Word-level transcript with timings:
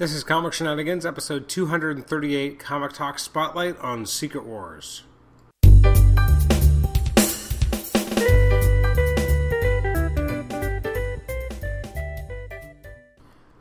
This 0.00 0.14
is 0.14 0.24
Comic 0.24 0.54
Shenanigans, 0.54 1.04
episode 1.04 1.46
238, 1.46 2.58
Comic 2.58 2.94
Talk 2.94 3.18
Spotlight 3.18 3.78
on 3.80 4.06
Secret 4.06 4.46
Wars. 4.46 5.02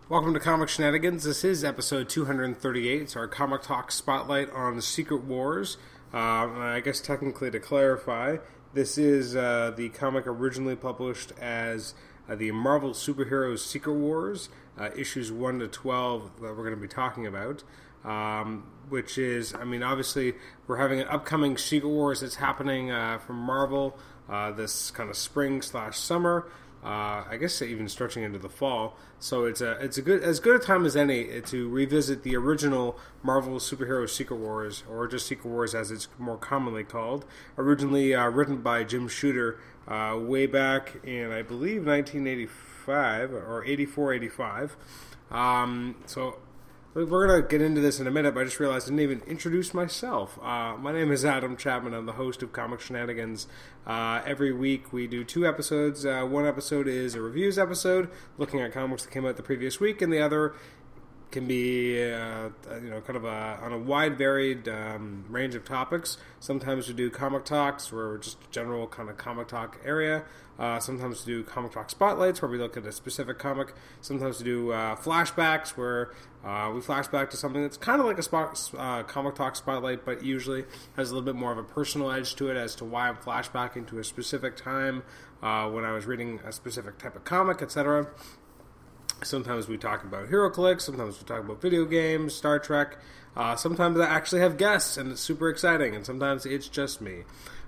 Welcome 0.07 0.33
to 0.33 0.39
Comic 0.39 0.70
Shenanigans. 0.70 1.25
This 1.25 1.44
is 1.44 1.65
episode 1.65 2.07
238. 2.07 3.02
It's 3.02 3.18
our 3.18 3.28
Comic 3.28 3.64
Talk 3.64 3.92
Spotlight 3.92 4.50
on 4.52 4.80
Secret 4.80 5.26
Wars. 5.26 5.76
Uh, 6.14 6.48
I 6.48 6.82
guess 6.82 7.02
technically 7.02 7.52
to 7.52 7.60
clarify, 7.60 8.38
this 8.74 8.98
is 8.98 9.36
uh, 9.36 9.74
the 9.76 9.90
comic 9.90 10.26
originally 10.26 10.78
published 10.78 11.34
as 11.42 11.96
the 12.36 12.52
Marvel 12.52 12.91
Superheroes 12.91 13.59
Secret 13.59 13.93
Wars 13.93 14.50
uh, 14.79 14.89
issues 14.96 15.32
1 15.32 15.59
to 15.59 15.68
12 15.68 16.41
that 16.41 16.55
we're 16.55 16.64
going 16.64 16.75
to 16.75 16.82
be 16.82 16.88
talking 16.88 17.28
about. 17.28 17.64
Um, 18.04 18.71
which 18.88 19.18
is, 19.18 19.54
I 19.54 19.65
mean, 19.65 19.83
obviously, 19.83 20.33
we're 20.68 20.78
having 20.78 21.02
an 21.02 21.07
upcoming 21.10 21.57
Secret 21.57 21.89
Wars 21.89 22.21
that's 22.21 22.36
happening 22.36 22.92
uh, 22.92 23.19
from 23.19 23.36
Marvel 23.36 23.97
uh, 24.29 24.52
this 24.52 24.92
kind 24.92 25.10
of 25.10 25.18
spring 25.18 25.61
slash 25.61 25.97
summer. 25.97 26.47
Uh, 26.82 27.25
I 27.29 27.36
guess 27.38 27.61
even 27.61 27.89
stretching 27.89 28.24
into 28.24 28.39
the 28.39 28.47
fall. 28.47 28.96
So 29.19 29.43
it's 29.43 29.60
a 29.60 29.71
it's 29.83 29.97
a 29.97 30.02
good 30.02 30.24
as 30.24 30.39
good 30.39 30.55
a 30.55 30.64
time 30.64 30.86
as 30.86 30.96
any 30.96 31.41
to 31.41 31.68
revisit 31.68 32.23
the 32.23 32.38
original 32.38 32.97
Marvel 33.22 33.55
superhero 33.55 34.09
Secret 34.09 34.38
Wars, 34.38 34.83
or 34.89 35.05
just 35.05 35.27
Secret 35.27 35.50
Wars 35.50 35.75
as 35.75 35.91
it's 35.91 36.08
more 36.17 36.38
commonly 36.38 36.86
called. 36.86 37.25
Originally 37.58 38.16
uh, 38.16 38.30
written 38.30 38.61
by 38.61 38.86
Jim 38.86 39.09
Shooter 39.09 39.59
uh, 39.88 40.17
way 40.19 40.45
back 40.45 40.97
in 41.03 41.31
I 41.31 41.42
believe 41.42 41.86
1985 41.86 43.33
or 43.33 43.64
84, 43.66 44.14
85. 44.14 44.78
Um, 45.31 45.95
so 46.05 46.39
we're 46.94 47.28
going 47.28 47.42
to 47.42 47.47
get 47.47 47.61
into 47.61 47.81
this 47.81 48.00
in 48.00 48.08
a 48.08 48.11
minute, 48.11 48.33
but 48.33 48.42
I 48.42 48.44
just 48.45 48.59
realized 48.59 48.88
I 48.88 48.89
didn't 48.89 49.02
even 49.02 49.22
introduce 49.28 49.75
myself. 49.75 50.39
Uh, 50.41 50.75
my 50.75 50.91
name 50.91 51.11
is 51.11 51.23
Adam 51.23 51.55
Chapman. 51.55 51.94
I'm 51.94 52.07
the 52.07 52.13
host 52.13 52.41
of 52.41 52.52
Comic 52.52 52.81
Shenanigans. 52.81 53.47
Uh, 53.85 54.22
every 54.25 54.52
week 54.52 54.91
we 54.91 55.05
do 55.05 55.23
two 55.23 55.47
episodes. 55.47 56.03
Uh, 56.03 56.23
one 56.23 56.47
episode 56.47 56.88
is 56.88 57.13
a 57.13 57.22
reviews 57.22 57.59
episode, 57.59 58.09
looking 58.39 58.59
at 58.59 58.72
comics 58.73 59.03
that 59.03 59.11
came 59.11 59.25
out 59.25 59.38
the 59.38 59.44
previous 59.44 59.80
week, 59.80 60.02
and 60.02 60.11
the 60.11 60.19
other 60.19 60.55
can 61.31 61.47
be 61.47 62.02
uh, 62.11 62.49
you 62.81 62.89
know 62.89 63.02
kind 63.02 63.17
of 63.17 63.25
a, 63.25 63.59
on 63.61 63.72
a 63.72 63.77
wide 63.77 64.17
varied 64.17 64.67
um, 64.67 65.25
range 65.30 65.55
of 65.55 65.66
topics. 65.66 66.17
Sometimes 66.39 66.88
we 66.88 66.94
do 66.94 67.09
comic 67.09 67.45
talks, 67.45 67.91
where 67.91 68.08
we're 68.08 68.17
just 68.17 68.38
general 68.52 68.88
kind 68.88 69.09
of 69.09 69.17
comic 69.17 69.47
talk 69.47 69.80
area. 69.85 70.23
Uh, 70.57 70.77
sometimes 70.77 71.25
we 71.25 71.33
do 71.33 71.44
comic 71.44 71.72
talk 71.72 71.89
spotlights, 71.89 72.41
where 72.41 72.52
we 72.52 72.57
look 72.57 72.75
at 72.75 72.85
a 72.85 72.91
specific 72.91 73.39
comic. 73.39 73.73
Sometimes 74.02 74.39
we 74.39 74.45
do 74.45 74.72
uh, 74.72 74.95
flashbacks, 74.95 75.69
where 75.69 76.11
uh, 76.44 76.72
we 76.73 76.81
flash 76.81 77.07
back 77.07 77.30
to 77.30 77.38
something 77.38 77.61
that's 77.61 77.77
kind 77.77 78.02
of 78.02 78.07
like 78.07 78.17
a 78.17 78.23
spot, 78.23 78.72
uh, 78.77 79.03
comic 79.03 79.35
talk 79.35 79.55
spotlight, 79.55 80.03
but 80.03 80.23
usually 80.23 80.66
has 80.97 81.11
a 81.11 81.13
little 81.13 81.25
bit 81.25 81.35
more 81.35 81.52
of 81.52 81.57
a 81.57 81.63
personal 81.63 82.11
edge 82.11 82.35
to 82.35 82.50
it 82.50 82.57
as 82.57 82.75
to 82.75 82.85
why 82.85 83.07
I'm 83.07 83.16
flashbacking 83.17 83.88
to 83.88 84.00
a 84.00 84.03
specific 84.03 84.57
time 84.57 85.03
uh, 85.41 85.69
when 85.69 85.85
I 85.85 85.94
was 85.94 86.05
reading 86.05 86.39
a 86.45 86.52
specific 86.52 86.97
type 86.97 87.16
of 87.16 87.23
comic, 87.23 87.61
etc. 87.61 88.07
Sometimes 89.23 89.67
we 89.67 89.78
talk 89.78 90.03
about 90.03 90.30
HeroClix. 90.30 90.81
Sometimes 90.81 91.20
we 91.20 91.25
talk 91.25 91.44
about 91.44 91.62
video 91.62 91.86
games, 91.86 92.34
Star 92.34 92.58
Trek. 92.59 92.98
Uh, 93.36 93.56
sometimes 93.56 94.00
I 94.00 94.06
actually 94.06 94.42
have 94.42 94.58
guests, 94.58 94.98
and 94.98 95.12
it's 95.12 95.22
super 95.22 95.50
exciting. 95.50 95.95
And 95.95 96.06
sometimes 96.06 96.45
it's 96.45 96.67
just 96.67 97.02
me. 97.02 97.23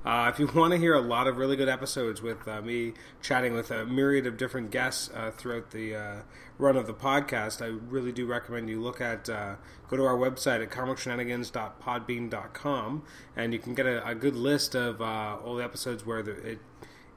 Uh, 0.05 0.31
if 0.33 0.39
you 0.39 0.47
want 0.55 0.71
to 0.71 0.77
hear 0.77 0.93
a 0.93 1.01
lot 1.01 1.27
of 1.27 1.37
really 1.37 1.55
good 1.55 1.69
episodes 1.69 2.21
with 2.21 2.47
uh, 2.47 2.61
me 2.61 2.93
chatting 3.21 3.53
with 3.53 3.71
a 3.71 3.85
myriad 3.85 4.27
of 4.27 4.37
different 4.37 4.71
guests 4.71 5.09
uh, 5.13 5.31
throughout 5.31 5.71
the 5.71 5.95
uh, 5.95 6.21
run 6.57 6.77
of 6.77 6.87
the 6.87 6.93
podcast, 6.93 7.61
I 7.61 7.65
really 7.67 8.13
do 8.13 8.25
recommend 8.25 8.69
you 8.69 8.81
look 8.81 9.01
at 9.01 9.29
uh, 9.29 9.55
go 9.89 9.97
to 9.97 10.05
our 10.05 10.17
website 10.17 10.63
at 10.63 10.71
comicshenanigans.podbean.com, 10.71 13.03
and 13.35 13.53
you 13.53 13.59
can 13.59 13.75
get 13.75 13.85
a, 13.85 14.07
a 14.07 14.15
good 14.15 14.35
list 14.35 14.75
of 14.75 15.01
all 15.01 15.55
the 15.55 15.63
episodes 15.63 16.05
where 16.05 16.23
the, 16.23 16.31
it 16.31 16.59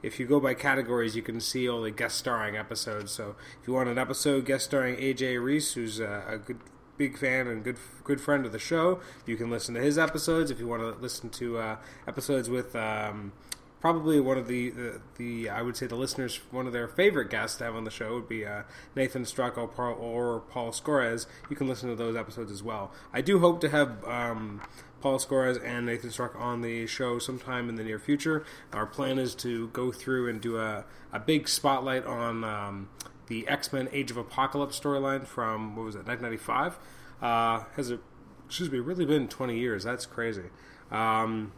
if 0.05 0.19
you 0.19 0.27
go 0.27 0.39
by 0.39 0.53
categories, 0.53 1.15
you 1.15 1.23
can 1.23 1.39
see 1.39 1.67
all 1.67 1.81
the 1.81 1.91
guest 1.91 2.17
starring 2.17 2.55
episodes. 2.55 3.11
So 3.11 3.35
if 3.59 3.67
you 3.67 3.73
want 3.73 3.89
an 3.89 3.97
episode 3.97 4.45
guest 4.45 4.65
starring 4.65 4.97
AJ 4.97 5.43
Reese, 5.43 5.73
who's 5.73 5.99
a, 5.99 6.23
a 6.27 6.37
good 6.37 6.59
big 6.97 7.17
fan 7.17 7.47
and 7.47 7.63
good 7.63 7.77
good 8.03 8.21
friend 8.21 8.45
of 8.45 8.51
the 8.51 8.59
show, 8.59 8.99
you 9.25 9.35
can 9.35 9.49
listen 9.49 9.73
to 9.73 9.81
his 9.81 9.97
episodes. 9.97 10.51
If 10.51 10.59
you 10.59 10.67
want 10.67 10.83
to 10.83 11.01
listen 11.01 11.29
to 11.31 11.57
uh, 11.57 11.77
episodes 12.07 12.49
with 12.49 12.75
um, 12.75 13.33
probably 13.79 14.19
one 14.19 14.37
of 14.37 14.47
the, 14.47 14.69
the, 14.71 15.01
the 15.17 15.49
I 15.49 15.61
would 15.61 15.77
say 15.77 15.87
the 15.87 15.95
listeners 15.95 16.39
one 16.51 16.67
of 16.67 16.73
their 16.73 16.87
favorite 16.87 17.29
guests 17.29 17.57
to 17.57 17.65
have 17.65 17.75
on 17.75 17.83
the 17.83 17.91
show 17.91 18.15
would 18.15 18.29
be 18.29 18.45
uh, 18.45 18.63
Nathan 18.95 19.25
Paul, 19.25 19.97
or 19.99 20.39
Paul 20.39 20.71
Scores. 20.71 21.27
You 21.49 21.55
can 21.55 21.67
listen 21.67 21.89
to 21.89 21.95
those 21.95 22.15
episodes 22.15 22.51
as 22.51 22.63
well. 22.63 22.91
I 23.13 23.21
do 23.21 23.39
hope 23.39 23.61
to 23.61 23.69
have. 23.69 24.03
Um, 24.05 24.61
Paul 25.01 25.19
Scores 25.19 25.57
and 25.57 25.85
Nathan 25.85 26.09
Struck 26.09 26.35
on 26.35 26.61
the 26.61 26.87
show 26.87 27.19
sometime 27.19 27.69
in 27.69 27.75
the 27.75 27.83
near 27.83 27.99
future. 27.99 28.43
Our 28.73 28.87
plan 28.87 29.19
is 29.19 29.35
to 29.35 29.67
go 29.67 29.91
through 29.91 30.27
and 30.27 30.41
do 30.41 30.57
a, 30.57 30.83
a 31.13 31.19
big 31.19 31.47
spotlight 31.47 32.07
on 32.07 32.43
um, 32.43 32.89
the 33.27 33.47
X 33.47 33.71
Men 33.71 33.87
Age 33.91 34.09
of 34.09 34.17
Apocalypse 34.17 34.79
storyline 34.79 35.27
from, 35.27 35.75
what 35.75 35.85
was 35.85 35.93
it, 35.93 36.07
1995. 36.07 36.79
Uh, 37.21 37.65
has 37.75 37.91
it, 37.91 37.99
excuse 38.47 38.71
me, 38.71 38.79
really 38.79 39.05
been 39.05 39.27
20 39.27 39.57
years? 39.59 39.83
That's 39.83 40.07
crazy. 40.07 40.49
Um, 40.91 41.51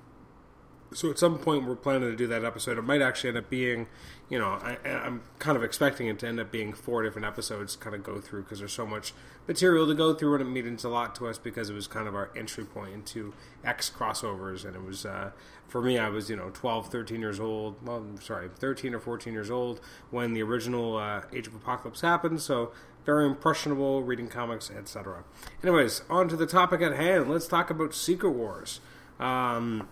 so 0.93 1.09
at 1.09 1.19
some 1.19 1.37
point 1.37 1.65
we're 1.65 1.75
planning 1.75 2.09
to 2.09 2.15
do 2.15 2.27
that 2.27 2.45
episode. 2.45 2.77
It 2.77 2.83
might 2.83 3.01
actually 3.01 3.29
end 3.29 3.37
up 3.37 3.49
being, 3.49 3.87
you 4.29 4.39
know, 4.39 4.59
I, 4.61 4.77
am 4.85 5.21
kind 5.39 5.57
of 5.57 5.63
expecting 5.63 6.07
it 6.07 6.19
to 6.19 6.27
end 6.27 6.39
up 6.39 6.51
being 6.51 6.73
four 6.73 7.03
different 7.03 7.25
episodes 7.25 7.75
kind 7.75 7.95
of 7.95 8.03
go 8.03 8.19
through 8.19 8.43
because 8.43 8.59
there's 8.59 8.73
so 8.73 8.85
much 8.85 9.13
material 9.47 9.87
to 9.87 9.93
go 9.93 10.13
through 10.13 10.35
and 10.35 10.41
it 10.43 10.63
means 10.63 10.83
a 10.83 10.89
lot 10.89 11.15
to 11.15 11.27
us 11.27 11.37
because 11.37 11.69
it 11.69 11.73
was 11.73 11.87
kind 11.87 12.07
of 12.07 12.15
our 12.15 12.31
entry 12.35 12.63
point 12.63 12.93
into 12.93 13.33
X 13.63 13.89
crossovers 13.89 14.65
and 14.65 14.75
it 14.75 14.83
was 14.83 15.05
uh, 15.05 15.31
for 15.67 15.81
me 15.81 15.97
I 15.97 16.09
was 16.09 16.29
you 16.29 16.35
know 16.35 16.49
12, 16.53 16.89
13 16.89 17.19
years 17.19 17.39
old. 17.39 17.75
Well, 17.85 17.97
I'm 17.97 18.21
sorry, 18.21 18.49
13 18.59 18.93
or 18.93 18.99
14 18.99 19.33
years 19.33 19.51
old 19.51 19.81
when 20.09 20.33
the 20.33 20.43
original 20.43 20.97
uh, 20.97 21.21
Age 21.33 21.47
of 21.47 21.55
Apocalypse 21.55 22.01
happened. 22.01 22.41
So 22.41 22.71
very 23.05 23.25
impressionable 23.25 24.03
reading 24.03 24.27
comics, 24.27 24.69
etc. 24.69 25.23
Anyways, 25.63 26.01
on 26.09 26.27
to 26.27 26.35
the 26.35 26.45
topic 26.45 26.81
at 26.81 26.93
hand. 26.93 27.29
Let's 27.29 27.47
talk 27.47 27.69
about 27.69 27.95
Secret 27.95 28.31
Wars. 28.31 28.81
Um, 29.17 29.87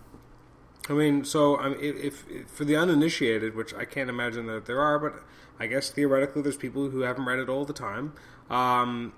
I 0.88 0.92
mean, 0.92 1.24
so 1.24 1.58
mean, 1.58 1.78
if, 1.80 2.28
if, 2.30 2.48
for 2.48 2.64
the 2.64 2.76
uninitiated, 2.76 3.54
which 3.56 3.74
I 3.74 3.84
can't 3.84 4.08
imagine 4.08 4.46
that 4.46 4.66
there 4.66 4.80
are, 4.80 4.98
but 4.98 5.22
I 5.58 5.66
guess 5.66 5.90
theoretically 5.90 6.42
there's 6.42 6.56
people 6.56 6.90
who 6.90 7.00
haven't 7.00 7.24
read 7.24 7.38
it 7.38 7.48
all 7.48 7.64
the 7.64 7.72
time. 7.72 8.12
Um, 8.50 9.12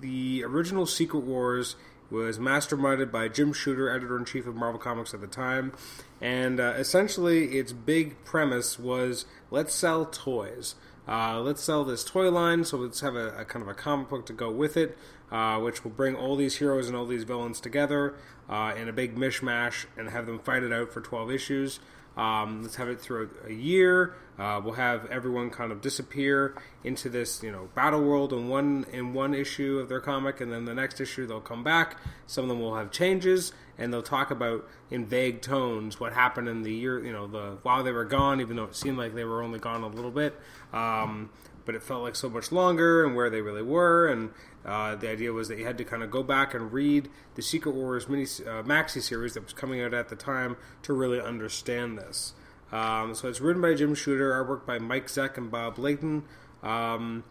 the 0.00 0.44
original 0.44 0.86
Secret 0.86 1.20
Wars 1.20 1.76
was 2.10 2.38
masterminded 2.38 3.10
by 3.10 3.28
Jim 3.28 3.52
Shooter, 3.52 3.88
editor 3.88 4.16
in 4.16 4.24
chief 4.24 4.46
of 4.46 4.54
Marvel 4.54 4.80
Comics 4.80 5.14
at 5.14 5.20
the 5.20 5.26
time, 5.26 5.72
and 6.20 6.60
uh, 6.60 6.74
essentially 6.76 7.58
its 7.58 7.72
big 7.72 8.22
premise 8.24 8.78
was 8.78 9.26
let's 9.50 9.74
sell 9.74 10.04
toys. 10.04 10.74
Uh, 11.08 11.40
let's 11.40 11.62
sell 11.62 11.84
this 11.84 12.04
toy 12.04 12.30
line, 12.30 12.64
so 12.64 12.76
let's 12.76 13.00
have 13.00 13.16
a, 13.16 13.36
a, 13.38 13.44
kind 13.44 13.62
of 13.62 13.68
a 13.68 13.74
comic 13.74 14.08
book 14.08 14.26
to 14.26 14.32
go 14.32 14.50
with 14.50 14.76
it, 14.76 14.96
uh, 15.32 15.58
which 15.58 15.82
will 15.82 15.90
bring 15.90 16.14
all 16.14 16.36
these 16.36 16.56
heroes 16.56 16.86
and 16.86 16.96
all 16.96 17.06
these 17.06 17.24
villains 17.24 17.60
together 17.60 18.14
uh, 18.50 18.74
in 18.76 18.88
a 18.88 18.92
big 18.92 19.16
mishmash 19.16 19.86
and 19.96 20.10
have 20.10 20.26
them 20.26 20.40
fight 20.40 20.62
it 20.62 20.72
out 20.72 20.92
for 20.92 21.00
12 21.00 21.30
issues. 21.30 21.80
Um, 22.16 22.62
let's 22.62 22.76
have 22.76 22.88
it 22.88 23.00
through 23.00 23.30
a 23.46 23.52
year. 23.52 24.14
Uh, 24.36 24.60
we'll 24.62 24.74
have 24.74 25.06
everyone 25.06 25.48
kind 25.50 25.70
of 25.70 25.80
disappear 25.80 26.54
into 26.82 27.08
this, 27.08 27.42
you 27.42 27.52
know, 27.52 27.68
battle 27.74 28.02
world 28.02 28.32
in 28.32 28.48
one 28.48 28.84
in 28.92 29.14
one 29.14 29.32
issue 29.32 29.78
of 29.78 29.88
their 29.88 30.00
comic, 30.00 30.40
and 30.40 30.52
then 30.52 30.64
the 30.64 30.74
next 30.74 31.00
issue 31.00 31.26
they'll 31.26 31.40
come 31.40 31.62
back. 31.62 31.98
Some 32.26 32.44
of 32.44 32.48
them 32.48 32.60
will 32.60 32.74
have 32.74 32.90
changes, 32.90 33.52
and 33.78 33.92
they'll 33.92 34.02
talk 34.02 34.30
about 34.30 34.68
in 34.90 35.06
vague 35.06 35.40
tones 35.40 36.00
what 36.00 36.12
happened 36.12 36.48
in 36.48 36.62
the 36.62 36.72
year, 36.72 37.04
you 37.04 37.12
know, 37.12 37.26
the 37.26 37.58
while 37.62 37.84
they 37.84 37.92
were 37.92 38.04
gone, 38.04 38.40
even 38.40 38.56
though 38.56 38.64
it 38.64 38.74
seemed 38.74 38.98
like 38.98 39.14
they 39.14 39.24
were 39.24 39.42
only 39.42 39.58
gone 39.60 39.82
a 39.82 39.88
little 39.88 40.10
bit. 40.10 40.38
Um, 40.72 41.30
but 41.64 41.74
it 41.74 41.82
felt 41.82 42.02
like 42.02 42.16
so 42.16 42.28
much 42.28 42.50
longer 42.52 43.04
and 43.04 43.14
where 43.14 43.30
they 43.30 43.40
really 43.40 43.62
were. 43.62 44.08
And 44.08 44.30
uh, 44.64 44.96
the 44.96 45.08
idea 45.08 45.32
was 45.32 45.48
that 45.48 45.58
you 45.58 45.66
had 45.66 45.78
to 45.78 45.84
kind 45.84 46.02
of 46.02 46.10
go 46.10 46.22
back 46.22 46.54
and 46.54 46.72
read 46.72 47.08
the 47.34 47.42
Secret 47.42 47.74
Wars 47.74 48.08
mini 48.08 48.24
uh, 48.24 48.62
maxi 48.62 49.02
series 49.02 49.34
that 49.34 49.44
was 49.44 49.52
coming 49.52 49.80
out 49.80 49.94
at 49.94 50.08
the 50.08 50.16
time 50.16 50.56
to 50.82 50.92
really 50.92 51.20
understand 51.20 51.98
this. 51.98 52.34
Um, 52.72 53.14
so 53.14 53.28
it's 53.28 53.40
written 53.40 53.62
by 53.62 53.74
Jim 53.74 53.94
Shooter, 53.94 54.32
artwork 54.32 54.64
by 54.64 54.78
Mike 54.78 55.06
Zeck 55.06 55.36
and 55.36 55.50
Bob 55.50 55.78
Layton. 55.78 56.24
Um, 56.62 57.24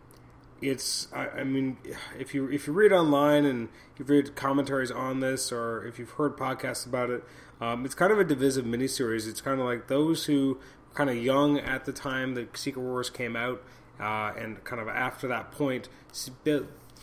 it's 0.61 1.07
I, 1.13 1.27
I, 1.29 1.43
mean 1.43 1.77
if 2.17 2.33
you 2.33 2.49
if 2.49 2.67
you 2.67 2.73
read 2.73 2.91
online 2.91 3.45
and 3.45 3.69
you've 3.97 4.09
read 4.09 4.35
commentaries 4.35 4.91
on 4.91 5.19
this 5.19 5.51
or 5.51 5.85
if 5.85 5.99
you've 5.99 6.11
heard 6.11 6.37
podcasts 6.37 6.85
about 6.85 7.09
it 7.09 7.23
um, 7.61 7.85
it's 7.85 7.95
kind 7.95 8.11
of 8.11 8.19
a 8.19 8.23
divisive 8.23 8.65
miniseries 8.65 9.27
it's 9.27 9.41
kind 9.41 9.59
of 9.59 9.65
like 9.65 9.87
those 9.87 10.25
who 10.25 10.59
were 10.87 10.93
kind 10.93 11.09
of 11.09 11.17
young 11.17 11.57
at 11.59 11.85
the 11.85 11.93
time 11.93 12.33
the 12.33 12.47
secret 12.53 12.81
wars 12.81 13.09
came 13.09 13.35
out 13.35 13.63
uh, 13.99 14.33
and 14.37 14.63
kind 14.63 14.81
of 14.81 14.87
after 14.87 15.27
that 15.27 15.51
point, 15.51 15.89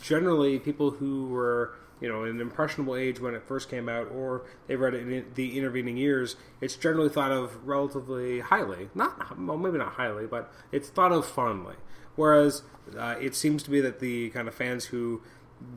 generally 0.01 0.59
people 0.59 0.91
who 0.91 1.27
were 1.27 1.73
you 1.99 2.07
know 2.07 2.23
an 2.23 2.39
impressionable 2.39 2.95
age 2.95 3.19
when 3.19 3.33
it 3.33 3.43
first 3.43 3.69
came 3.69 3.89
out, 3.89 4.11
or 4.11 4.43
they 4.67 4.75
read 4.75 4.93
it 4.93 5.07
in 5.07 5.25
the 5.35 5.57
intervening 5.57 5.97
years, 5.97 6.35
it's 6.61 6.75
generally 6.75 7.09
thought 7.09 7.31
of 7.31 7.67
relatively 7.67 8.39
highly. 8.39 8.89
Not 8.93 9.39
well, 9.39 9.57
maybe 9.57 9.77
not 9.77 9.93
highly, 9.93 10.25
but 10.25 10.51
it's 10.71 10.89
thought 10.89 11.11
of 11.11 11.25
fondly. 11.25 11.75
Whereas 12.15 12.63
uh, 12.97 13.15
it 13.21 13.35
seems 13.35 13.63
to 13.63 13.69
be 13.69 13.79
that 13.81 13.99
the 13.99 14.29
kind 14.31 14.47
of 14.47 14.55
fans 14.55 14.85
who 14.85 15.21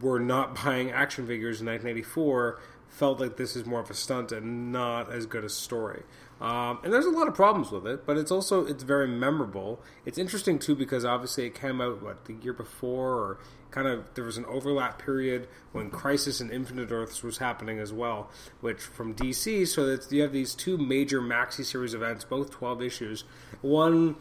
were 0.01 0.21
not 0.21 0.55
buying 0.65 0.91
action 0.91 1.27
figures 1.27 1.61
in 1.61 1.67
1984 1.67 2.61
felt 2.89 3.21
like 3.21 3.37
this 3.37 3.55
is 3.55 3.65
more 3.65 3.81
of 3.81 3.91
a 3.91 3.95
stunt 3.95 4.33
and 4.33 4.73
not 4.73 5.13
as 5.13 5.27
good 5.27 5.45
a 5.45 5.49
story. 5.49 6.03
Um, 6.41 6.79
and 6.83 6.93
there's 6.93 7.05
a 7.05 7.11
lot 7.11 7.29
of 7.29 7.35
problems 7.35 7.71
with 7.71 7.87
it, 7.87 8.07
but 8.07 8.17
it's 8.17 8.31
also 8.31 8.65
it's 8.65 8.83
very 8.83 9.07
memorable. 9.07 9.83
It's 10.07 10.17
interesting 10.17 10.59
too 10.59 10.75
because 10.75 11.05
obviously 11.05 11.47
it 11.47 11.55
came 11.55 11.81
out 11.81 12.03
what 12.03 12.25
the 12.25 12.33
year 12.35 12.55
before, 12.55 13.13
or 13.15 13.39
kind 13.71 13.87
of 13.87 14.15
there 14.15 14.25
was 14.25 14.39
an 14.39 14.47
overlap 14.47 15.03
period 15.03 15.49
when 15.73 15.91
Crisis 15.91 16.41
on 16.41 16.51
Infinite 16.51 16.91
Earths 16.91 17.23
was 17.23 17.39
happening 17.39 17.79
as 17.79 17.93
well, 17.93 18.31
which 18.63 18.81
from 18.81 19.15
DC. 19.15 19.69
So 19.69 19.85
that 19.85 20.11
you 20.11 20.23
have 20.23 20.33
these 20.33 20.55
two 20.55 20.79
major 20.79 21.21
maxi 21.21 21.65
series 21.65 21.93
events, 21.93 22.25
both 22.25 22.51
12 22.51 22.83
issues. 22.83 23.25
One 23.61 24.17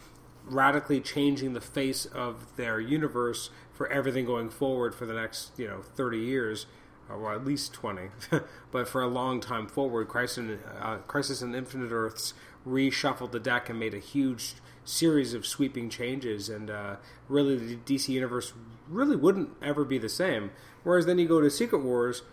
radically 0.45 0.99
changing 0.99 1.53
the 1.53 1.61
face 1.61 2.05
of 2.05 2.57
their 2.57 2.79
universe 2.81 3.49
for 3.71 3.87
everything 3.87 4.25
going 4.25 4.49
forward 4.49 4.93
for 4.93 5.05
the 5.05 5.13
next 5.13 5.51
you 5.57 5.67
know 5.67 5.81
30 5.81 6.17
years 6.17 6.65
or 7.09 7.33
at 7.33 7.45
least 7.45 7.73
20, 7.73 8.09
but 8.71 8.87
for 8.87 9.01
a 9.01 9.07
long 9.07 9.39
time 9.39 9.67
forward, 9.67 10.07
Crisis, 10.07 10.59
uh, 10.81 10.97
Crisis 11.07 11.41
on 11.41 11.55
Infinite 11.55 11.91
Earths 11.91 12.33
reshuffled 12.67 13.31
the 13.31 13.39
deck 13.39 13.69
and 13.69 13.79
made 13.79 13.93
a 13.93 13.99
huge 13.99 14.55
series 14.83 15.33
of 15.33 15.45
sweeping 15.45 15.89
changes, 15.89 16.49
and 16.49 16.69
uh, 16.69 16.95
really 17.27 17.55
the 17.57 17.75
DC 17.75 18.09
Universe 18.09 18.53
really 18.87 19.15
wouldn't 19.15 19.49
ever 19.61 19.83
be 19.83 19.97
the 19.97 20.09
same. 20.09 20.51
Whereas 20.83 21.05
then 21.05 21.19
you 21.19 21.27
go 21.27 21.41
to 21.41 21.49
Secret 21.49 21.83
Wars, 21.83 22.23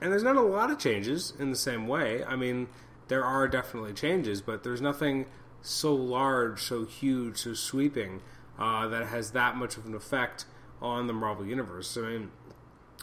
and 0.00 0.12
there's 0.12 0.22
not 0.22 0.36
a 0.36 0.42
lot 0.42 0.70
of 0.70 0.78
changes 0.78 1.32
in 1.38 1.50
the 1.50 1.56
same 1.56 1.86
way. 1.86 2.24
I 2.24 2.36
mean, 2.36 2.68
there 3.08 3.24
are 3.24 3.48
definitely 3.48 3.92
changes, 3.92 4.40
but 4.40 4.64
there's 4.64 4.80
nothing 4.80 5.26
so 5.62 5.94
large, 5.94 6.62
so 6.62 6.84
huge, 6.84 7.38
so 7.38 7.54
sweeping 7.54 8.20
uh, 8.58 8.88
that 8.88 9.06
has 9.06 9.32
that 9.32 9.56
much 9.56 9.76
of 9.76 9.86
an 9.86 9.94
effect 9.94 10.44
on 10.80 11.06
the 11.06 11.12
Marvel 11.12 11.46
Universe. 11.46 11.96
I 11.96 12.02
mean, 12.02 12.30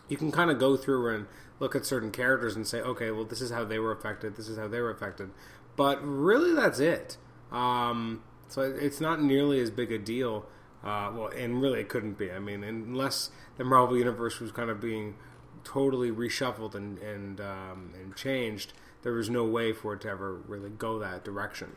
you 0.07 0.17
can 0.17 0.31
kind 0.31 0.51
of 0.51 0.59
go 0.59 0.77
through 0.77 1.13
and 1.13 1.27
look 1.59 1.75
at 1.75 1.85
certain 1.85 2.11
characters 2.11 2.55
and 2.55 2.67
say, 2.67 2.81
okay, 2.81 3.11
well, 3.11 3.25
this 3.25 3.41
is 3.41 3.51
how 3.51 3.63
they 3.63 3.79
were 3.79 3.91
affected, 3.91 4.35
this 4.35 4.47
is 4.47 4.57
how 4.57 4.67
they 4.67 4.79
were 4.79 4.91
affected. 4.91 5.29
But 5.75 5.99
really, 6.03 6.53
that's 6.53 6.79
it. 6.79 7.17
Um, 7.51 8.23
so 8.47 8.61
it's 8.61 9.01
not 9.01 9.21
nearly 9.21 9.59
as 9.59 9.71
big 9.71 9.91
a 9.91 9.97
deal. 9.97 10.45
Uh, 10.83 11.11
well, 11.15 11.27
and 11.27 11.61
really, 11.61 11.81
it 11.81 11.89
couldn't 11.89 12.17
be. 12.17 12.31
I 12.31 12.39
mean, 12.39 12.63
unless 12.63 13.31
the 13.57 13.63
Marvel 13.63 13.97
Universe 13.97 14.39
was 14.39 14.51
kind 14.51 14.69
of 14.69 14.79
being 14.79 15.15
totally 15.63 16.11
reshuffled 16.11 16.75
and 16.75 16.99
and, 16.99 17.41
um, 17.41 17.93
and 17.95 18.15
changed, 18.15 18.73
there 19.01 19.13
was 19.13 19.29
no 19.29 19.43
way 19.43 19.73
for 19.73 19.93
it 19.93 20.01
to 20.01 20.09
ever 20.09 20.35
really 20.35 20.69
go 20.69 20.99
that 20.99 21.23
direction. 21.23 21.75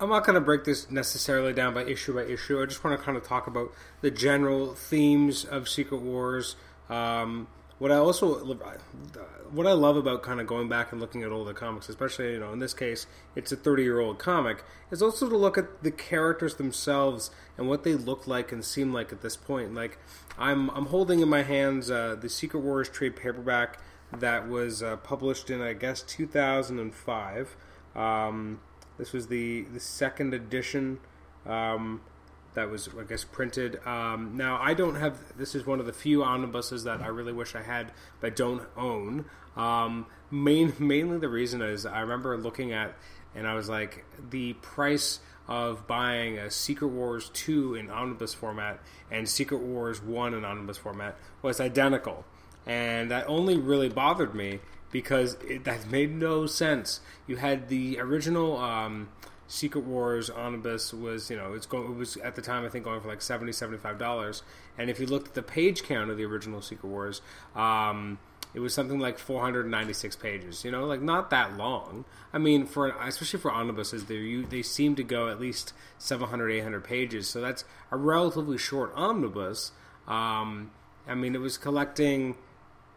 I'm 0.00 0.08
not 0.08 0.24
going 0.26 0.34
to 0.34 0.40
break 0.40 0.64
this 0.64 0.90
necessarily 0.90 1.52
down 1.52 1.74
by 1.74 1.84
issue 1.84 2.14
by 2.14 2.24
issue. 2.24 2.60
I 2.60 2.66
just 2.66 2.82
want 2.82 2.98
to 2.98 3.04
kind 3.04 3.16
of 3.16 3.24
talk 3.24 3.46
about 3.46 3.72
the 4.00 4.10
general 4.10 4.74
themes 4.74 5.44
of 5.44 5.68
Secret 5.68 6.02
Wars, 6.02 6.56
um, 6.88 7.48
what 7.78 7.90
I 7.90 7.96
also 7.96 8.34
what 9.50 9.66
I 9.66 9.72
love 9.72 9.96
about 9.96 10.22
kind 10.22 10.40
of 10.40 10.46
going 10.46 10.68
back 10.68 10.92
and 10.92 11.00
looking 11.00 11.22
at 11.22 11.30
older 11.30 11.52
comics, 11.52 11.88
especially 11.88 12.32
you 12.32 12.40
know 12.40 12.52
in 12.52 12.58
this 12.58 12.74
case 12.74 13.06
it's 13.34 13.52
a 13.52 13.56
30 13.56 13.82
year 13.82 14.00
old 14.00 14.18
comic, 14.18 14.64
is 14.90 15.02
also 15.02 15.28
to 15.28 15.36
look 15.36 15.58
at 15.58 15.82
the 15.82 15.90
characters 15.90 16.54
themselves 16.54 17.30
and 17.58 17.68
what 17.68 17.84
they 17.84 17.94
look 17.94 18.26
like 18.26 18.52
and 18.52 18.64
seem 18.64 18.92
like 18.92 19.12
at 19.12 19.22
this 19.22 19.36
point. 19.36 19.74
Like 19.74 19.98
I'm 20.38 20.70
I'm 20.70 20.86
holding 20.86 21.20
in 21.20 21.28
my 21.28 21.42
hands 21.42 21.90
uh, 21.90 22.16
the 22.20 22.28
Secret 22.28 22.60
Wars 22.60 22.88
trade 22.88 23.16
paperback 23.16 23.78
that 24.12 24.48
was 24.48 24.82
uh, 24.82 24.96
published 24.96 25.50
in 25.50 25.60
I 25.60 25.72
guess 25.72 26.02
2005. 26.02 27.56
Um, 27.96 28.60
this 28.98 29.12
was 29.12 29.26
the 29.26 29.62
the 29.62 29.80
second 29.80 30.32
edition. 30.32 31.00
Um, 31.44 32.00
that 32.54 32.70
was, 32.70 32.88
I 32.98 33.02
guess, 33.04 33.24
printed. 33.24 33.84
Um, 33.86 34.36
now, 34.36 34.58
I 34.60 34.74
don't 34.74 34.94
have. 34.96 35.36
This 35.36 35.54
is 35.54 35.66
one 35.66 35.80
of 35.80 35.86
the 35.86 35.92
few 35.92 36.22
omnibuses 36.22 36.84
that 36.84 37.00
I 37.02 37.08
really 37.08 37.32
wish 37.32 37.54
I 37.54 37.62
had, 37.62 37.92
but 38.20 38.36
don't 38.36 38.62
own. 38.76 39.26
Um, 39.56 40.06
main, 40.30 40.72
mainly 40.78 41.18
the 41.18 41.28
reason 41.28 41.62
is 41.62 41.86
I 41.86 42.00
remember 42.00 42.36
looking 42.36 42.72
at, 42.72 42.94
and 43.34 43.46
I 43.46 43.54
was 43.54 43.68
like, 43.68 44.04
the 44.30 44.54
price 44.54 45.20
of 45.46 45.86
buying 45.86 46.38
a 46.38 46.50
Secret 46.50 46.88
Wars 46.88 47.30
2 47.34 47.74
in 47.74 47.90
omnibus 47.90 48.32
format 48.32 48.80
and 49.10 49.28
Secret 49.28 49.60
Wars 49.60 50.00
1 50.00 50.32
in 50.32 50.44
omnibus 50.44 50.78
format 50.78 51.18
was 51.42 51.60
identical. 51.60 52.24
And 52.66 53.10
that 53.10 53.28
only 53.28 53.58
really 53.58 53.90
bothered 53.90 54.34
me 54.34 54.60
because 54.90 55.36
it, 55.46 55.64
that 55.64 55.90
made 55.90 56.14
no 56.14 56.46
sense. 56.46 57.00
You 57.26 57.36
had 57.36 57.68
the 57.68 57.98
original. 58.00 58.56
Um, 58.56 59.08
Secret 59.54 59.84
Wars 59.84 60.30
Omnibus 60.30 60.92
was, 60.92 61.30
you 61.30 61.36
know, 61.36 61.52
it's 61.52 61.64
going. 61.64 61.84
It 61.84 61.96
was 61.96 62.16
at 62.16 62.34
the 62.34 62.42
time 62.42 62.64
I 62.64 62.68
think 62.68 62.84
going 62.84 63.00
for 63.00 63.06
like 63.06 63.22
70 63.22 63.52
75 63.52 63.98
dollars. 63.98 64.42
And 64.76 64.90
if 64.90 64.98
you 64.98 65.06
looked 65.06 65.28
at 65.28 65.34
the 65.34 65.42
page 65.42 65.84
count 65.84 66.10
of 66.10 66.16
the 66.16 66.24
original 66.24 66.60
Secret 66.60 66.88
Wars, 66.88 67.22
um, 67.54 68.18
it 68.52 68.58
was 68.58 68.74
something 68.74 68.98
like 68.98 69.16
496 69.16 70.16
pages. 70.16 70.64
You 70.64 70.72
know, 70.72 70.84
like 70.86 71.00
not 71.00 71.30
that 71.30 71.56
long. 71.56 72.04
I 72.32 72.38
mean, 72.38 72.66
for 72.66 72.88
especially 73.00 73.38
for 73.38 73.52
omnibuses, 73.52 74.06
they 74.06 74.38
they 74.42 74.62
seem 74.62 74.96
to 74.96 75.04
go 75.04 75.28
at 75.28 75.40
least 75.40 75.72
700 75.98 76.50
800 76.50 76.82
pages. 76.82 77.28
So 77.28 77.40
that's 77.40 77.64
a 77.92 77.96
relatively 77.96 78.58
short 78.58 78.92
omnibus. 78.96 79.70
Um, 80.08 80.72
I 81.06 81.14
mean, 81.14 81.36
it 81.36 81.40
was 81.40 81.58
collecting, 81.58 82.34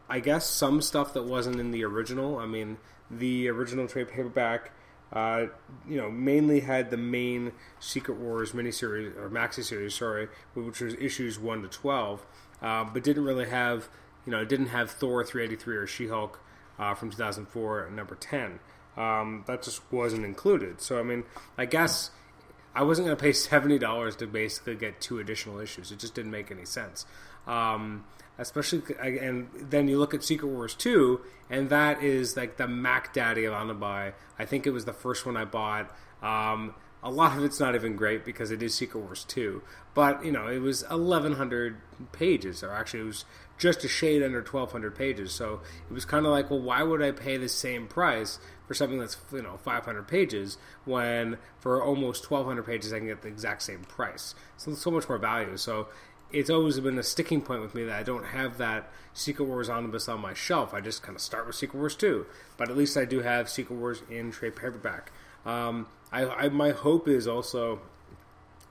I 0.09 0.21
guess, 0.21 0.49
some 0.49 0.81
stuff 0.81 1.13
that 1.13 1.25
wasn't 1.25 1.59
in 1.59 1.69
the 1.69 1.83
original. 1.85 2.39
I 2.39 2.47
mean, 2.47 2.77
the 3.11 3.47
original 3.47 3.87
trade 3.87 4.09
paperback 4.09 4.71
uh, 5.13 5.45
you 5.87 5.97
know, 5.97 6.09
mainly 6.11 6.59
had 6.59 6.91
the 6.91 6.97
main 6.97 7.51
Secret 7.79 8.17
Wars 8.17 8.51
miniseries 8.51 9.15
or 9.17 9.29
maxi 9.29 9.63
series, 9.63 9.95
sorry, 9.95 10.27
which 10.53 10.81
was 10.81 10.93
issues 10.95 11.39
one 11.39 11.61
to 11.61 11.67
twelve, 11.67 12.25
uh, 12.61 12.83
but 12.83 13.03
didn't 13.03 13.23
really 13.23 13.49
have, 13.49 13.89
you 14.25 14.31
know, 14.31 14.43
didn't 14.43 14.67
have 14.67 14.91
Thor 14.91 15.23
three 15.23 15.43
eighty 15.43 15.55
three 15.55 15.77
or 15.77 15.87
She 15.87 16.07
Hulk 16.07 16.39
uh, 16.77 16.93
from 16.93 17.09
two 17.11 17.17
thousand 17.17 17.47
four 17.47 17.89
number 17.89 18.15
ten. 18.15 18.59
Um, 18.97 19.43
that 19.47 19.61
just 19.61 19.81
wasn't 19.91 20.25
included. 20.25 20.81
So 20.81 20.99
I 20.99 21.03
mean, 21.03 21.23
I 21.57 21.65
guess 21.65 22.11
I 22.77 22.83
wasn't 22.83 23.07
going 23.07 23.17
to 23.17 23.21
pay 23.21 23.33
seventy 23.33 23.79
dollars 23.79 24.15
to 24.17 24.27
basically 24.27 24.75
get 24.75 25.01
two 25.01 25.17
additional 25.17 25.59
issues. 25.59 25.91
It 25.91 25.97
just 25.97 26.13
didn't 26.13 26.31
make 26.31 26.51
any 26.51 26.65
sense. 26.65 27.07
Um, 27.47 28.05
especially 28.37 28.83
and 29.01 29.49
then 29.59 29.87
you 29.87 29.97
look 29.97 30.13
at 30.13 30.23
Secret 30.23 30.47
Wars 30.47 30.75
2 30.75 31.19
and 31.49 31.69
that 31.69 32.03
is 32.03 32.37
like 32.37 32.57
the 32.57 32.67
Mac 32.67 33.13
Daddy 33.13 33.45
of 33.45 33.53
Omnibuy. 33.53 34.13
I 34.37 34.45
think 34.45 34.67
it 34.67 34.71
was 34.71 34.85
the 34.85 34.93
first 34.93 35.25
one 35.25 35.35
I 35.35 35.45
bought. 35.45 35.89
Um, 36.21 36.75
a 37.01 37.09
lot 37.09 37.37
of 37.37 37.43
it's 37.43 37.59
not 37.59 37.73
even 37.73 37.95
great 37.95 38.25
because 38.25 38.51
it 38.51 38.61
is 38.61 38.75
Secret 38.75 38.99
Wars 38.99 39.23
2, 39.25 39.61
but 39.93 40.23
you 40.23 40.31
know, 40.31 40.47
it 40.47 40.59
was 40.59 40.83
1100 40.83 41.77
pages 42.11 42.63
or 42.63 42.71
actually 42.71 43.01
it 43.01 43.05
was 43.05 43.25
just 43.57 43.83
a 43.83 43.87
shade 43.87 44.21
under 44.21 44.39
1200 44.39 44.95
pages. 44.95 45.31
So 45.31 45.61
it 45.89 45.93
was 45.93 46.05
kind 46.05 46.25
of 46.25 46.31
like, 46.31 46.51
well, 46.51 46.61
why 46.61 46.83
would 46.83 47.01
I 47.01 47.11
pay 47.11 47.37
the 47.37 47.49
same 47.49 47.87
price 47.87 48.39
for 48.67 48.73
something 48.73 48.99
that's, 48.99 49.17
you 49.31 49.41
know, 49.41 49.57
500 49.57 50.07
pages 50.07 50.57
when 50.85 51.37
for 51.59 51.81
almost 51.81 52.29
1200 52.29 52.63
pages 52.63 52.93
I 52.93 52.99
can 52.99 53.07
get 53.07 53.21
the 53.21 53.29
exact 53.29 53.61
same 53.63 53.83
price. 53.85 54.35
So 54.57 54.73
so 54.73 54.91
much 54.91 55.07
more 55.07 55.17
value. 55.17 55.57
So 55.57 55.87
it's 56.31 56.49
always 56.49 56.79
been 56.79 56.99
a 56.99 57.03
sticking 57.03 57.41
point 57.41 57.61
with 57.61 57.73
me 57.73 57.83
that 57.85 57.97
I 57.97 58.03
don't 58.03 58.25
have 58.25 58.57
that 58.57 58.89
Secret 59.13 59.45
Wars 59.45 59.69
omnibus 59.69 60.09
on 60.09 60.19
my 60.19 60.33
shelf. 60.33 60.73
I 60.73 60.81
just 60.81 61.01
kind 61.01 61.15
of 61.15 61.21
start 61.21 61.47
with 61.47 61.55
Secret 61.55 61.79
Wars 61.79 61.95
2. 61.95 62.25
But 62.57 62.69
at 62.69 62.77
least 62.77 62.97
I 62.97 63.05
do 63.05 63.21
have 63.21 63.49
Secret 63.49 63.75
Wars 63.77 64.03
in 64.09 64.31
trade 64.31 64.55
paperback. 64.55 65.11
Um, 65.45 65.87
I, 66.11 66.25
I, 66.25 66.49
my 66.49 66.71
hope 66.71 67.07
is 67.07 67.27
also 67.27 67.79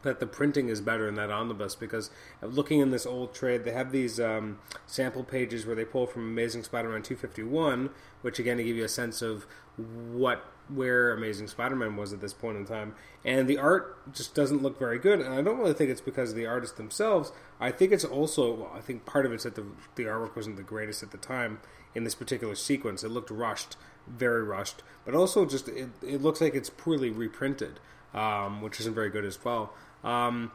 that 0.03 0.21
the 0.21 0.27
printing 0.27 0.69
is 0.69 0.81
better 0.81 1.09
in 1.09 1.15
that 1.17 1.31
omnibus 1.31 1.75
because 1.75 2.11
looking 2.41 2.81
in 2.81 2.91
this 2.91 3.07
old 3.07 3.35
trade, 3.35 3.65
they 3.65 3.73
have 3.73 3.91
these 3.91 4.21
um, 4.21 4.59
sample 4.87 5.25
pages 5.25 5.67
where 5.67 5.75
they 5.75 5.85
pull 5.85 6.07
from 6.07 6.23
Amazing 6.23 6.63
Spider-Man 6.63 7.03
251, 7.03 7.91
which 8.23 8.39
again 8.39 8.59
to 8.59 8.65
give 8.65 8.77
you 8.77 8.85
a 8.85 8.89
sense 8.89 9.23
of 9.23 9.47
what 9.77 10.45
where 10.69 11.13
Amazing 11.13 11.47
Spider-Man 11.47 11.97
was 11.97 12.13
at 12.13 12.21
this 12.21 12.33
point 12.33 12.57
in 12.57 12.67
time, 12.67 12.95
and 13.25 13.47
the 13.47 13.59
art 13.59 14.13
just 14.13 14.35
doesn't 14.35 14.63
look 14.63 14.79
very 14.79 14.99
good. 14.99 15.21
And 15.21 15.33
I 15.33 15.41
don't 15.41 15.59
really 15.59 15.75
think 15.75 15.91
it's 15.91 16.01
because 16.01 16.31
of 16.31 16.37
the 16.37 16.47
artists 16.47 16.77
themselves. 16.77 17.31
I 17.61 17.71
think 17.71 17.93
it's 17.93 18.05
also, 18.05 18.53
well, 18.53 18.73
I 18.75 18.81
think 18.81 19.07
part 19.07 19.27
of 19.27 19.33
it's 19.33 19.45
that 19.45 19.55
the 19.55 19.65
the 19.95 20.05
artwork 20.05 20.35
wasn't 20.37 20.57
the 20.57 20.63
greatest 20.63 21.03
at 21.03 21.11
the 21.11 21.19
time 21.19 21.61
in 21.95 22.05
this 22.05 22.15
particular 22.15 22.55
sequence. 22.55 23.05
It 23.05 23.11
looked 23.11 23.31
rushed, 23.31 23.77
very 24.07 24.43
rushed, 24.43 24.83
but 25.05 25.15
also 25.15 25.47
just 25.47 25.69
it, 25.69 25.91
it 26.03 26.23
looks 26.23 26.41
like 26.41 26.55
it's 26.55 26.71
poorly 26.71 27.11
reprinted, 27.11 27.79
um, 28.13 28.61
which 28.61 28.81
isn't 28.81 28.95
very 28.95 29.11
good 29.11 29.25
as 29.25 29.43
well. 29.45 29.73
Um, 30.03 30.53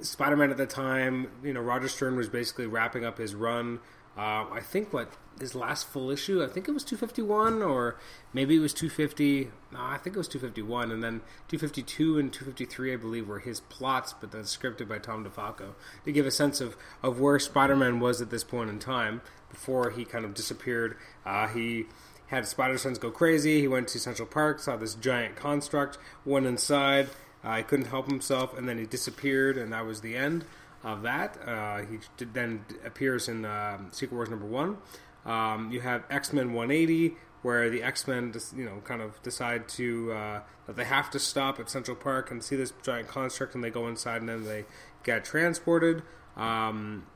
Spider-Man 0.00 0.50
at 0.50 0.58
the 0.58 0.66
time, 0.66 1.30
you 1.42 1.54
know, 1.54 1.60
Roger 1.60 1.88
Stern 1.88 2.16
was 2.16 2.28
basically 2.28 2.66
wrapping 2.66 3.04
up 3.04 3.16
his 3.16 3.34
run 3.34 3.80
uh, 4.16 4.46
I 4.50 4.60
think 4.60 4.92
what 4.92 5.12
his 5.40 5.54
last 5.54 5.86
full 5.86 6.10
issue, 6.10 6.42
I 6.42 6.46
think 6.46 6.68
it 6.68 6.72
was 6.72 6.84
251 6.84 7.62
or 7.62 7.96
maybe 8.32 8.56
it 8.56 8.60
was 8.60 8.72
250. 8.72 9.50
No, 9.72 9.78
I 9.80 9.98
think 9.98 10.16
it 10.16 10.18
was 10.18 10.28
251, 10.28 10.90
and 10.90 11.02
then 11.02 11.20
252 11.48 12.18
and 12.18 12.32
253, 12.32 12.92
I 12.92 12.96
believe, 12.96 13.28
were 13.28 13.40
his 13.40 13.60
plots, 13.60 14.14
but 14.18 14.32
then 14.32 14.42
scripted 14.42 14.88
by 14.88 14.98
Tom 14.98 15.24
DeFalco 15.24 15.74
to 16.04 16.12
give 16.12 16.26
a 16.26 16.30
sense 16.30 16.60
of 16.60 16.76
of 17.02 17.20
where 17.20 17.38
Spider-Man 17.38 18.00
was 18.00 18.20
at 18.20 18.30
this 18.30 18.44
point 18.44 18.70
in 18.70 18.78
time 18.78 19.20
before 19.50 19.90
he 19.90 20.04
kind 20.04 20.24
of 20.24 20.34
disappeared. 20.34 20.96
Uh, 21.24 21.48
he 21.48 21.86
had 22.28 22.46
Spider 22.46 22.78
Sense 22.78 22.98
go 22.98 23.10
crazy. 23.10 23.60
He 23.60 23.68
went 23.68 23.88
to 23.88 23.98
Central 24.00 24.26
Park, 24.26 24.58
saw 24.60 24.76
this 24.76 24.94
giant 24.94 25.36
construct, 25.36 25.98
went 26.24 26.46
inside. 26.46 27.08
Uh, 27.44 27.58
he 27.58 27.62
couldn't 27.62 27.86
help 27.86 28.08
himself, 28.08 28.56
and 28.58 28.68
then 28.68 28.78
he 28.78 28.86
disappeared, 28.86 29.56
and 29.56 29.72
that 29.72 29.86
was 29.86 30.00
the 30.00 30.16
end. 30.16 30.44
of 30.82 31.02
that. 31.02 31.36
Uh, 31.46 31.78
he 31.78 31.98
did, 32.16 32.32
then 32.34 32.64
appears 32.84 33.28
in 33.28 33.44
um, 33.44 33.88
Secret 33.92 34.14
Wars 34.14 34.30
number 34.30 34.46
one. 34.46 34.78
Um, 35.26 35.70
you 35.72 35.80
have 35.80 36.04
X 36.08 36.32
Men 36.32 36.52
180, 36.52 37.16
where 37.42 37.68
the 37.68 37.82
X 37.82 38.06
Men, 38.06 38.32
you 38.56 38.64
know, 38.64 38.80
kind 38.84 39.02
of 39.02 39.20
decide 39.22 39.68
to 39.70 40.12
uh, 40.12 40.40
that 40.66 40.76
they 40.76 40.84
have 40.84 41.10
to 41.10 41.18
stop 41.18 41.60
at 41.60 41.68
Central 41.68 41.96
Park 41.96 42.30
and 42.30 42.42
see 42.42 42.56
this 42.56 42.72
giant 42.82 43.08
construct, 43.08 43.54
and 43.54 43.62
they 43.62 43.70
go 43.70 43.88
inside, 43.88 44.20
and 44.20 44.28
then 44.28 44.44
they 44.44 44.64
get 45.02 45.24
transported. 45.24 46.02
Um, 46.36 47.06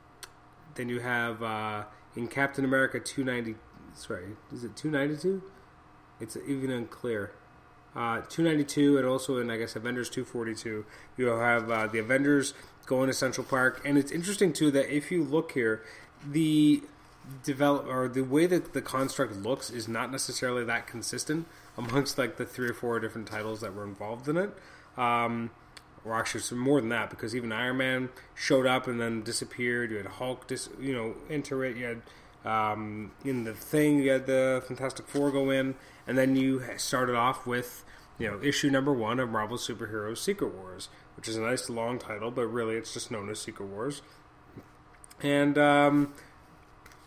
then 0.75 0.89
you 0.89 1.01
have 1.01 1.43
uh, 1.43 1.85
in 2.17 2.29
Captain 2.29 2.65
America 2.65 3.01
290. 3.01 3.59
Sorry, 3.95 4.37
is 4.53 4.65
it 4.65 4.77
292? 4.77 5.43
It's 6.21 6.37
even 6.47 6.71
unclear. 6.71 7.33
Uh, 7.95 8.21
292 8.29 8.99
and 8.99 9.07
also 9.07 9.39
in 9.39 9.51
I 9.51 9.57
guess 9.57 9.75
Avengers 9.75 10.09
242 10.11 10.87
you 11.17 11.27
have 11.27 11.69
uh, 11.69 11.89
the 11.89 11.99
Avengers 11.99 12.55
going 12.87 13.09
to 13.09 13.13
Central 13.13 13.45
Park 13.45 13.83
and 13.85 13.99
it's 13.99 14.13
interesting 14.13 14.53
too 14.53 14.71
that 14.71 14.95
if 14.95 15.11
you 15.11 15.25
look 15.25 15.51
here 15.51 15.83
the 16.25 16.85
develop 17.43 17.87
or 17.87 18.09
the 18.09 18.23
way 18.23 18.47
that 18.47 18.73
the 18.73 18.83
construct 18.83 19.37
looks 19.37 19.71
is 19.71 19.89
not 19.89 20.11
necessarily 20.11 20.65
that 20.65 20.87
consistent 20.87 21.47
amongst 21.77 22.19
like 22.19 22.37
the 22.37 22.45
three 22.45 22.69
or 22.69 22.75
four 22.75 23.01
different 23.01 23.29
titles 23.29 23.61
that 23.61 23.75
were 23.75 23.85
involved 23.85 24.29
in 24.29 24.37
it. 24.37 24.51
Um, 24.97 25.51
or 26.05 26.15
actually 26.15 26.41
some 26.41 26.59
more 26.59 26.81
than 26.81 26.89
that 26.91 27.11
because 27.11 27.37
even 27.37 27.53
Iron 27.53 27.77
Man 27.77 28.09
showed 28.35 28.67
up 28.67 28.87
and 28.87 29.01
then 29.01 29.23
disappeared. 29.23 29.91
You 29.91 29.99
had 29.99 30.07
Hulk 30.07 30.47
dis- 30.47 30.71
you 30.81 30.95
know 30.95 31.15
enter 31.29 31.65
it. 31.65 31.77
You 31.77 31.85
had 31.85 32.03
um, 32.45 33.13
in 33.25 33.45
the 33.45 33.55
thing 33.55 33.99
you 33.99 34.11
had 34.11 34.27
the 34.27 34.63
Fantastic 34.67 35.07
Four 35.07 35.31
go 35.31 35.51
in. 35.51 35.75
And 36.07 36.17
then 36.17 36.37
you 36.37 36.63
started 36.77 37.15
off 37.15 37.47
with 37.47 37.85
you 38.19 38.29
know 38.29 38.41
issue 38.43 38.71
number 38.71 38.93
one 38.93 39.21
of 39.21 39.29
Marvel 39.31 39.59
Superheroes 39.59 40.19
Secret 40.19 40.55
Wars, 40.55 40.89
which 41.17 41.29
is 41.29 41.37
a 41.37 41.41
nice 41.41 41.69
long 41.69 41.99
title, 41.99 42.31
but 42.31 42.47
really 42.47 42.77
it's 42.77 42.95
just 42.95 43.11
known 43.11 43.29
as 43.29 43.41
Secret 43.41 43.67
Wars. 43.67 44.03
And 45.23 45.59
um, 45.59 46.15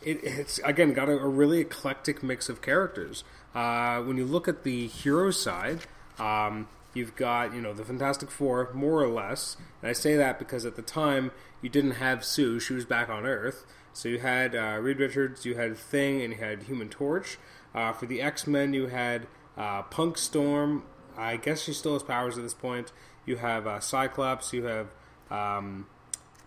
it, 0.05 0.24
it's 0.24 0.60
again 0.60 0.93
got 0.93 1.10
a, 1.10 1.13
a, 1.13 1.27
really 1.27 1.60
eclectic 1.60 2.24
mix 2.24 2.50
of 2.50 2.62
characters. 2.62 3.24
Uh, 3.53 4.01
when 4.01 4.17
you 4.17 4.25
look 4.25 4.48
at 4.48 4.63
the 4.63 4.88
hero 4.88 5.31
side, 5.31 5.81
um, 6.19 6.67
you've 6.93 7.15
got 7.15 7.53
you 7.53 7.62
know 7.62 7.74
the 7.74 7.86
Fantastic 7.86 8.31
Four 8.31 8.69
more 8.74 9.01
or 9.01 9.07
less, 9.07 9.57
and 9.81 9.89
I 9.89 9.93
say 9.93 10.15
that 10.15 10.39
because 10.39 10.65
at 10.65 10.75
the 10.75 10.81
time 10.81 11.31
you 11.62 11.69
didn't 11.69 11.91
have 11.91 12.24
Sue; 12.24 12.60
she 12.60 12.74
was 12.74 12.86
back 12.86 13.10
on 13.10 13.25
Earth. 13.25 13.65
So 13.93 14.10
you 14.10 14.19
had 14.19 14.55
uh, 14.55 14.79
Reed 14.81 15.00
Richards, 15.00 15.45
you 15.45 15.55
had 15.55 15.77
Thing, 15.77 16.22
and 16.22 16.33
you 16.33 16.39
had 16.39 16.63
Human 16.63 16.89
Torch. 16.89 17.38
Uh, 17.75 17.93
for 17.93 18.05
the 18.05 18.22
X 18.22 18.48
Men, 18.48 18.74
you 18.74 18.88
had 18.88 19.27
uh, 19.57 19.83
Punk 19.83 20.17
Storm. 20.17 20.83
I 21.15 21.38
guess 21.38 21.62
she 21.62 21.74
still 21.74 21.93
has 21.93 22.03
powers 22.03 22.38
at 22.38 22.43
this 22.43 22.55
point. 22.55 22.91
You 23.25 23.38
have 23.38 23.67
uh, 23.67 23.79
Cyclops. 23.79 24.51
You 24.51 24.65
have 24.65 24.88
um, 25.29 25.86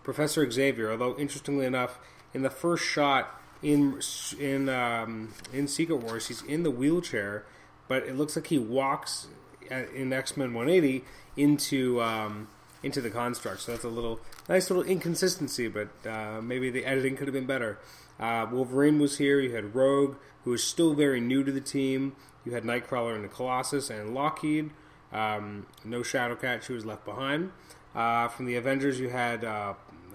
Professor 0.03 0.49
Xavier. 0.49 0.91
Although 0.91 1.17
interestingly 1.17 1.65
enough, 1.65 1.99
in 2.33 2.41
the 2.41 2.49
first 2.49 2.83
shot 2.83 3.41
in 3.61 3.99
in 4.39 4.69
um, 4.69 5.33
in 5.53 5.67
Secret 5.67 5.97
Wars, 5.97 6.27
he's 6.27 6.41
in 6.43 6.63
the 6.63 6.71
wheelchair, 6.71 7.45
but 7.87 8.03
it 8.03 8.15
looks 8.15 8.35
like 8.35 8.47
he 8.47 8.59
walks 8.59 9.27
in 9.69 10.13
X 10.13 10.37
Men 10.37 10.53
180 10.53 11.03
into 11.35 12.01
um, 12.01 12.47
into 12.83 13.01
the 13.01 13.09
construct. 13.09 13.61
So 13.61 13.71
that's 13.71 13.83
a 13.83 13.89
little 13.89 14.19
nice 14.47 14.69
little 14.69 14.83
inconsistency, 14.83 15.67
but 15.67 15.89
uh, 16.05 16.41
maybe 16.41 16.69
the 16.69 16.85
editing 16.85 17.15
could 17.15 17.27
have 17.27 17.33
been 17.33 17.47
better. 17.47 17.79
Uh, 18.19 18.47
Wolverine 18.51 18.99
was 18.99 19.17
here. 19.17 19.39
You 19.39 19.53
had 19.53 19.75
Rogue, 19.75 20.15
who 20.43 20.51
was 20.51 20.63
still 20.63 20.93
very 20.93 21.21
new 21.21 21.43
to 21.43 21.51
the 21.51 21.61
team. 21.61 22.15
You 22.45 22.53
had 22.53 22.63
Nightcrawler 22.63 23.15
and 23.15 23.23
the 23.23 23.29
Colossus 23.29 23.89
and 23.89 24.13
Lockheed. 24.13 24.71
Um, 25.11 25.67
no 25.83 26.01
Shadowcat, 26.01 26.63
she 26.63 26.73
was 26.73 26.85
left 26.85 27.05
behind. 27.05 27.51
Uh, 27.93 28.27
from 28.27 28.45
the 28.45 28.55
Avengers, 28.55 28.99
you 28.99 29.09
had 29.09 29.43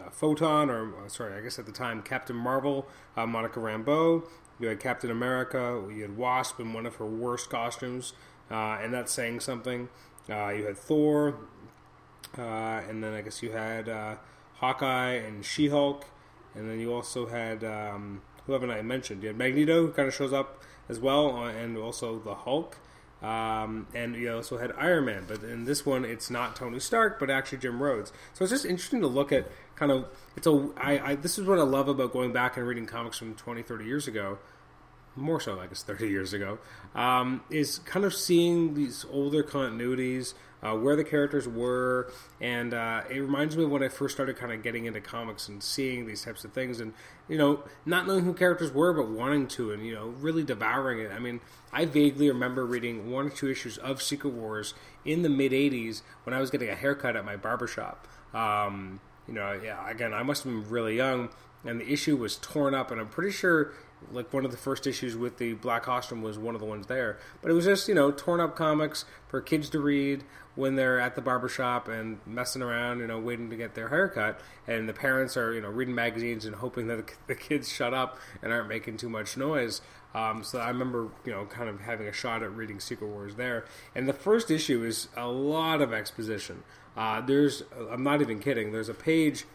uh, 0.07 0.11
Photon, 0.11 0.71
or 0.71 1.05
uh, 1.05 1.09
sorry, 1.09 1.37
I 1.37 1.41
guess 1.41 1.59
at 1.59 1.67
the 1.67 1.73
time, 1.73 2.03
Captain 2.03 2.37
Marvel, 2.37 2.87
uh, 3.17 3.27
Monica 3.27 3.61
Rambeau. 3.61 4.27
You 4.59 4.69
had 4.69 4.81
Captain 4.81 5.11
America. 5.11 5.83
You 5.95 6.03
had 6.03 6.17
Wasp 6.17 6.61
in 6.61 6.73
one 6.73 6.87
of 6.87 6.97
her 6.97 7.07
worst 7.07 7.51
costumes, 7.51 8.13
uh, 8.51 8.79
and 8.81 8.95
that's 8.95 9.11
saying 9.13 9.41
something. 9.41 9.89
you 10.29 10.35
had 10.35 10.77
Thor, 10.77 11.37
and 12.35 13.03
then 13.03 13.13
I 13.13 13.23
guess 13.23 13.43
you 13.43 13.51
had 13.53 13.89
Hawkeye 14.55 15.15
and 15.15 15.45
She 15.45 15.69
Hulk. 15.69 16.05
And 16.55 16.69
then 16.69 16.79
you 16.79 16.93
also 16.93 17.27
had 17.27 17.65
um, 17.65 18.21
who 18.47 18.53
haven't 18.53 18.71
I 18.71 18.83
mentioned? 18.83 19.23
You 19.23 19.29
had 19.29 19.39
Magneto, 19.39 19.87
who 19.87 19.93
kind 19.93 20.09
of 20.09 20.15
shows 20.15 20.33
up 20.33 20.63
as 20.89 20.99
well, 20.99 21.37
uh, 21.37 21.49
and 21.49 21.77
also 21.77 22.19
the 22.19 22.35
Hulk. 22.35 22.79
Um, 23.23 23.87
and 23.95 24.17
you 24.17 24.35
also 24.35 24.59
had 24.59 24.73
Iron 24.77 25.05
Man, 25.05 25.25
but 25.29 25.45
in 25.45 25.65
this 25.65 25.87
one, 25.87 26.05
it's 26.05 26.29
not 26.29 26.57
Tony 26.57 26.81
Stark, 26.81 27.21
but 27.21 27.31
actually 27.31 27.59
Jim 27.59 27.81
Rhodes. 27.81 28.13
So 28.35 28.45
it's 28.45 28.51
just 28.51 28.65
interesting 28.65 29.01
to 29.01 29.07
look 29.07 29.31
at 29.31 29.49
kind 29.77 29.93
of 29.93 30.07
it's 30.37 30.47
a 30.47 30.71
I, 30.77 31.11
I 31.11 31.15
this 31.15 31.39
is 31.39 31.47
what 31.47 31.59
I 31.59 31.63
love 31.63 31.89
about 31.89 32.13
going 32.13 32.33
back 32.33 32.57
and 32.57 32.67
reading 32.67 32.87
comics 32.87 33.19
from 33.19 33.35
20, 33.35 33.63
30 33.63 33.85
years 33.85 34.09
ago 34.09 34.39
more 35.17 35.41
so 35.41 35.61
I 35.61 35.67
guess 35.67 35.83
30 35.85 36.09
years 36.09 36.33
ago, 36.33 36.59
um, 36.95 37.43
is 37.51 37.79
kind 37.81 38.05
of 38.05 38.15
seeing 38.15 38.75
these 38.75 39.05
older 39.11 39.43
continuities, 39.43 40.35
uh, 40.63 40.75
where 40.77 40.95
the 40.95 41.03
characters 41.03 41.49
were, 41.49 42.13
and 42.41 42.73
uh, 42.73 43.03
it 43.11 43.19
reminds 43.19 43.57
me 43.57 43.65
of 43.65 43.71
when 43.71 43.83
I 43.83 43.89
first 43.89 44.15
started 44.15 44.37
kind 44.37 44.53
of 44.53 44.63
getting 44.63 44.85
into 44.85 45.01
comics 45.01 45.49
and 45.49 45.61
seeing 45.61 46.07
these 46.07 46.25
types 46.25 46.45
of 46.45 46.53
things, 46.53 46.79
and 46.81 46.95
you 47.29 47.37
know, 47.37 47.65
not 47.85 48.07
knowing 48.07 48.25
who 48.25 48.33
characters 48.33 48.71
were, 48.71 48.93
but 48.93 49.09
wanting 49.09 49.49
to, 49.49 49.73
and 49.73 49.85
you 49.85 49.93
know, 49.93 50.09
really 50.21 50.45
devouring 50.45 51.01
it. 51.01 51.11
I 51.11 51.19
mean, 51.19 51.41
I 51.73 51.85
vaguely 51.85 52.29
remember 52.29 52.65
reading 52.65 53.11
one 53.11 53.27
or 53.27 53.31
two 53.31 53.51
issues 53.51 53.77
of 53.79 54.01
Secret 54.01 54.31
Wars 54.31 54.75
in 55.05 55.23
the 55.23 55.29
mid 55.29 55.51
80s 55.51 56.03
when 56.23 56.33
I 56.33 56.41
was 56.41 56.51
getting 56.51 56.69
a 56.69 56.77
haircut 56.77 57.17
at 57.17 57.25
my 57.25 57.37
barbershop. 57.37 58.07
Um, 58.33 59.01
you 59.27 59.35
know, 59.35 59.59
yeah, 59.63 59.89
again, 59.91 60.15
I 60.15 60.23
must 60.23 60.45
have 60.45 60.53
been 60.53 60.71
really 60.71 60.97
young, 60.97 61.31
and 61.65 61.81
the 61.81 61.93
issue 61.93 62.17
was 62.17 62.37
torn 62.37 62.73
up, 62.75 62.93
and 62.93 63.01
I'm 63.01 63.09
pretty 63.09 63.33
sure 63.33 63.73
like 64.11 64.33
one 64.33 64.45
of 64.45 64.51
the 64.51 64.57
first 64.57 64.87
issues 64.87 65.17
with 65.17 65.39
the 65.39 65.55
black 65.55 65.85
costume 65.85 66.23
was 66.23 66.39
one 66.39 66.55
of 66.55 66.61
the 66.61 66.67
ones 66.67 66.87
there. 66.87 67.19
But 67.41 67.51
it 67.51 67.55
was 67.55 67.65
just, 67.65 67.89
you 67.89 67.95
know, 67.95 68.11
torn 68.11 68.41
up 68.41 68.57
comics 68.57 69.05
for 69.29 69.41
kids 69.41 69.69
to 69.71 69.81
read 69.81 70.25
when 70.55 70.77
they're 70.77 71.01
at 71.01 71.15
the 71.15 71.23
barbershop 71.23 71.89
and 71.89 72.19
messing 72.27 72.63
around, 72.63 72.99
you 72.99 73.07
know, 73.07 73.19
waiting 73.19 73.49
to 73.51 73.57
get 73.57 73.75
their 73.75 73.89
haircut. 73.89 74.41
And 74.67 74.89
the 74.89 74.93
parents 74.93 75.37
are, 75.37 75.53
you 75.53 75.61
know, 75.61 75.69
reading 75.69 75.95
magazines 75.95 76.45
and 76.45 76.57
hoping 76.57 76.89
that 76.89 77.15
the 77.27 77.35
kids 77.35 77.71
shut 77.71 77.95
up 77.95 78.19
and 78.43 78.53
aren't 78.53 78.69
making 78.69 78.99
too 78.99 79.09
much 79.09 79.37
noise. 79.37 79.81
Um, 80.15 80.45
so 80.45 80.59
I 80.59 80.69
remember, 80.69 81.09
you 81.25 81.33
know, 81.33 81.47
kind 81.47 81.69
of 81.69 81.81
having 81.81 82.07
a 82.07 82.13
shot 82.13 82.43
at 82.43 82.55
reading 82.55 82.81
Secret 82.81 83.07
Wars 83.07 83.37
there. 83.37 83.65
And 83.95 84.09
the 84.09 84.13
first 84.13 84.51
issue 84.51 84.85
is 84.85 85.09
a 85.17 85.27
lot 85.27 85.81
of 85.81 85.93
exposition. 85.93 86.65
Uh, 86.97 87.23
there's, 87.23 87.63
I'm 87.91 88.03
not 88.03 88.21
even 88.21 88.39
kidding, 88.39 88.73
there's 88.73 88.91
a 88.91 88.95
page 88.95 89.47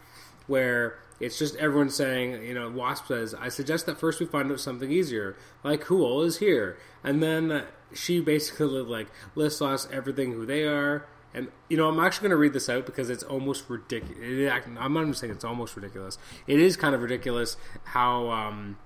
where 0.48 0.98
it's 1.20 1.38
just 1.38 1.54
everyone 1.56 1.90
saying, 1.90 2.42
you 2.42 2.54
know, 2.54 2.68
Wasp 2.70 3.06
says, 3.06 3.34
I 3.34 3.48
suggest 3.48 3.86
that 3.86 3.98
first 3.98 4.20
we 4.20 4.26
find 4.26 4.50
out 4.50 4.60
something 4.60 4.90
easier, 4.90 5.36
like 5.62 5.84
who 5.84 6.02
all 6.02 6.22
is 6.22 6.38
here. 6.38 6.76
And 7.04 7.22
then 7.22 7.64
she 7.92 8.20
basically 8.20 8.66
like 8.66 9.08
lists 9.34 9.62
us 9.62 9.88
everything 9.92 10.32
who 10.32 10.46
they 10.46 10.64
are. 10.64 11.06
And, 11.34 11.48
you 11.68 11.76
know, 11.76 11.88
I'm 11.88 12.00
actually 12.00 12.28
going 12.28 12.30
to 12.30 12.36
read 12.36 12.52
this 12.54 12.68
out 12.68 12.86
because 12.86 13.10
it's 13.10 13.22
almost 13.22 13.68
ridiculous. 13.68 14.52
I'm 14.78 14.92
not 14.92 15.02
even 15.02 15.14
saying 15.14 15.32
it's 15.32 15.44
almost 15.44 15.76
ridiculous. 15.76 16.18
It 16.46 16.58
is 16.58 16.76
kind 16.76 16.94
of 16.94 17.02
ridiculous 17.02 17.56
how, 17.84 18.30
um, 18.30 18.78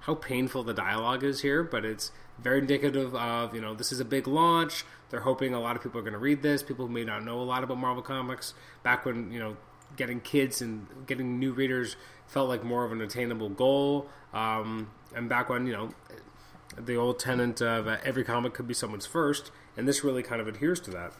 how 0.00 0.14
painful 0.14 0.62
the 0.62 0.74
dialogue 0.74 1.24
is 1.24 1.40
here, 1.40 1.62
but 1.62 1.84
it's 1.84 2.12
very 2.38 2.58
indicative 2.60 3.14
of, 3.14 3.54
you 3.54 3.60
know, 3.60 3.74
this 3.74 3.90
is 3.90 3.98
a 3.98 4.04
big 4.04 4.28
launch. 4.28 4.84
They're 5.10 5.20
hoping 5.20 5.54
a 5.54 5.60
lot 5.60 5.74
of 5.74 5.82
people 5.82 5.98
are 5.98 6.02
going 6.02 6.12
to 6.12 6.18
read 6.18 6.42
this. 6.42 6.62
People 6.62 6.86
who 6.86 6.92
may 6.92 7.04
not 7.04 7.24
know 7.24 7.40
a 7.40 7.42
lot 7.42 7.64
about 7.64 7.78
Marvel 7.78 8.02
Comics. 8.02 8.54
Back 8.82 9.04
when, 9.04 9.32
you 9.32 9.40
know, 9.40 9.56
getting 9.96 10.20
kids 10.20 10.60
and 10.60 10.86
getting 11.06 11.38
new 11.38 11.52
readers 11.52 11.96
felt 12.26 12.48
like 12.48 12.62
more 12.62 12.84
of 12.84 12.92
an 12.92 13.00
attainable 13.00 13.48
goal. 13.48 14.08
Um, 14.32 14.90
and 15.14 15.28
back 15.28 15.48
when 15.48 15.66
you 15.66 15.72
know 15.72 15.90
the 16.76 16.96
old 16.96 17.18
tenant 17.18 17.60
of 17.60 17.88
uh, 17.88 17.96
every 18.04 18.24
comic 18.24 18.54
could 18.54 18.68
be 18.68 18.74
someone's 18.74 19.06
first, 19.06 19.50
and 19.76 19.88
this 19.88 20.04
really 20.04 20.22
kind 20.22 20.40
of 20.40 20.48
adheres 20.48 20.80
to 20.80 20.90
that. 20.92 21.12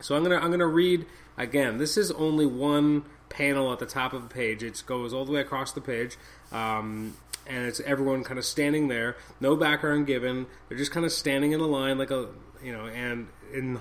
So 0.00 0.16
I'm 0.16 0.22
gonna 0.22 0.36
I'm 0.36 0.50
gonna 0.50 0.66
read 0.66 1.06
again. 1.36 1.78
This 1.78 1.96
is 1.96 2.10
only 2.12 2.46
one 2.46 3.04
panel 3.28 3.72
at 3.72 3.78
the 3.78 3.86
top 3.86 4.12
of 4.12 4.22
the 4.22 4.28
page. 4.28 4.62
It 4.62 4.82
goes 4.86 5.12
all 5.12 5.24
the 5.24 5.32
way 5.32 5.40
across 5.40 5.72
the 5.72 5.80
page, 5.80 6.16
um, 6.52 7.16
and 7.46 7.66
it's 7.66 7.80
everyone 7.80 8.22
kind 8.24 8.38
of 8.38 8.44
standing 8.44 8.88
there, 8.88 9.16
no 9.40 9.56
background 9.56 10.06
given. 10.06 10.46
They're 10.68 10.78
just 10.78 10.92
kind 10.92 11.06
of 11.06 11.12
standing 11.12 11.52
in 11.52 11.60
a 11.60 11.66
line 11.66 11.98
like 11.98 12.10
a 12.10 12.28
you 12.62 12.72
know, 12.72 12.86
and 12.86 13.28
in 13.54 13.78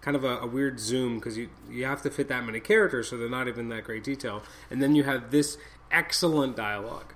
kind 0.00 0.16
of 0.16 0.24
a, 0.24 0.38
a 0.38 0.46
weird 0.46 0.80
zoom 0.80 1.18
because 1.18 1.36
you 1.36 1.50
you 1.70 1.84
have 1.84 2.02
to 2.02 2.10
fit 2.10 2.28
that 2.28 2.44
many 2.44 2.60
characters, 2.60 3.08
so 3.08 3.16
they're 3.16 3.28
not 3.28 3.48
even 3.48 3.68
that 3.68 3.84
great 3.84 4.04
detail. 4.04 4.42
And 4.70 4.82
then 4.82 4.94
you 4.94 5.04
have 5.04 5.30
this 5.30 5.58
excellent 5.90 6.56
dialogue. 6.56 7.14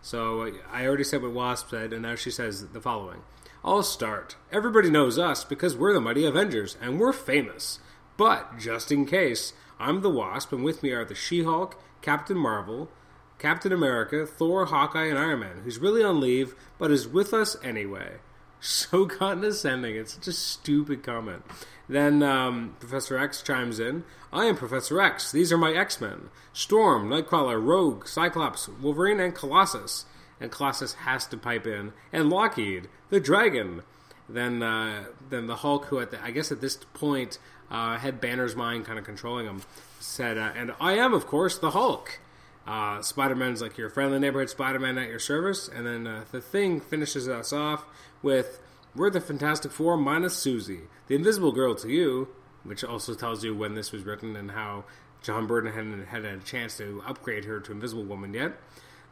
So 0.00 0.42
uh, 0.42 0.50
I 0.70 0.86
already 0.86 1.04
said 1.04 1.22
what 1.22 1.32
Wasp 1.32 1.70
said, 1.70 1.92
and 1.92 2.02
now 2.02 2.16
she 2.16 2.30
says 2.30 2.66
the 2.68 2.80
following. 2.80 3.22
I'll 3.64 3.84
start. 3.84 4.34
Everybody 4.50 4.90
knows 4.90 5.18
us 5.18 5.44
because 5.44 5.76
we're 5.76 5.92
the 5.92 6.00
Mighty 6.00 6.24
Avengers, 6.24 6.76
and 6.80 6.98
we're 6.98 7.12
famous. 7.12 7.78
But, 8.16 8.58
just 8.58 8.90
in 8.90 9.06
case, 9.06 9.52
I'm 9.78 10.00
the 10.00 10.10
Wasp, 10.10 10.52
and 10.52 10.64
with 10.64 10.82
me 10.82 10.90
are 10.90 11.04
the 11.04 11.14
She 11.14 11.44
Hulk, 11.44 11.80
Captain 12.02 12.36
Marvel, 12.36 12.90
Captain 13.38 13.72
America, 13.72 14.26
Thor, 14.26 14.66
Hawkeye, 14.66 15.06
and 15.06 15.18
Iron 15.18 15.40
Man, 15.40 15.60
who's 15.62 15.78
really 15.78 16.02
on 16.02 16.20
leave, 16.20 16.56
but 16.78 16.90
is 16.90 17.06
with 17.06 17.32
us 17.32 17.56
anyway. 17.62 18.16
So 18.62 19.06
condescending. 19.06 19.96
It's 19.96 20.14
such 20.14 20.28
a 20.28 20.32
stupid 20.32 21.02
comment. 21.02 21.42
Then 21.88 22.22
um, 22.22 22.76
Professor 22.78 23.18
X 23.18 23.42
chimes 23.42 23.78
in. 23.78 24.04
I 24.32 24.46
am 24.46 24.56
Professor 24.56 25.00
X. 25.00 25.30
These 25.30 25.52
are 25.52 25.58
my 25.58 25.72
X 25.72 26.00
Men 26.00 26.30
Storm, 26.52 27.08
Nightcrawler, 27.08 27.62
Rogue, 27.62 28.06
Cyclops, 28.06 28.68
Wolverine, 28.68 29.20
and 29.20 29.34
Colossus. 29.34 30.06
And 30.40 30.50
Colossus 30.50 30.94
has 30.94 31.26
to 31.26 31.36
pipe 31.36 31.66
in. 31.66 31.92
And 32.12 32.30
Lockheed, 32.30 32.88
the 33.10 33.20
Dragon. 33.20 33.82
Then, 34.28 34.62
uh, 34.62 35.04
then 35.28 35.46
the 35.46 35.56
Hulk, 35.56 35.86
who 35.86 35.98
at 36.00 36.10
the, 36.10 36.24
I 36.24 36.30
guess 36.30 36.50
at 36.50 36.60
this 36.60 36.76
point 36.76 37.38
uh, 37.70 37.98
had 37.98 38.20
Banner's 38.20 38.56
mind 38.56 38.86
kind 38.86 38.98
of 38.98 39.04
controlling 39.04 39.46
him, 39.46 39.62
said, 40.00 40.38
uh, 40.38 40.52
"And 40.54 40.72
I 40.80 40.92
am, 40.94 41.12
of 41.12 41.26
course, 41.26 41.58
the 41.58 41.72
Hulk." 41.72 42.20
Uh, 42.66 43.02
Spider 43.02 43.34
Man's 43.34 43.60
like 43.60 43.76
your 43.76 43.90
friendly 43.90 44.20
neighborhood 44.20 44.48
Spider 44.48 44.78
Man 44.78 44.96
at 44.96 45.08
your 45.08 45.18
service, 45.18 45.68
and 45.68 45.84
then 45.84 46.06
uh, 46.06 46.24
the 46.30 46.40
Thing 46.40 46.80
finishes 46.80 47.28
us 47.28 47.52
off 47.52 47.84
with, 48.22 48.60
"We're 48.94 49.10
the 49.10 49.20
Fantastic 49.20 49.72
Four 49.72 49.96
minus 49.96 50.34
Susie, 50.34 50.82
the 51.06 51.14
Invisible 51.14 51.52
Girl 51.52 51.74
to 51.76 51.88
you," 51.88 52.28
which 52.64 52.84
also 52.84 53.14
tells 53.14 53.44
you 53.44 53.54
when 53.54 53.74
this 53.74 53.92
was 53.92 54.04
written 54.04 54.36
and 54.36 54.52
how 54.52 54.84
John 55.22 55.46
Byrne 55.46 55.66
hadn't 55.66 56.06
had 56.06 56.24
a 56.24 56.38
chance 56.38 56.76
to 56.78 57.02
upgrade 57.06 57.44
her 57.44 57.60
to 57.60 57.72
Invisible 57.72 58.04
Woman 58.04 58.34
yet. 58.34 58.52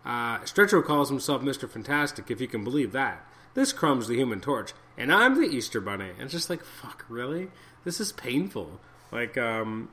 Uh, 0.04 0.38
Stretcho 0.44 0.84
calls 0.84 1.08
himself 1.08 1.42
Mr. 1.42 1.68
Fantastic, 1.68 2.30
if 2.30 2.40
you 2.40 2.48
can 2.48 2.64
believe 2.64 2.92
that. 2.92 3.26
This 3.54 3.72
Crumb's 3.72 4.08
the 4.08 4.16
Human 4.16 4.40
Torch, 4.40 4.72
and 4.96 5.12
I'm 5.12 5.34
the 5.34 5.46
Easter 5.46 5.80
Bunny. 5.80 6.10
And 6.10 6.22
it's 6.22 6.32
just 6.32 6.50
like, 6.50 6.64
fuck, 6.64 7.04
really? 7.08 7.48
This 7.84 8.00
is 8.00 8.12
painful. 8.12 8.80
Like, 9.10 9.36
um, 9.36 9.90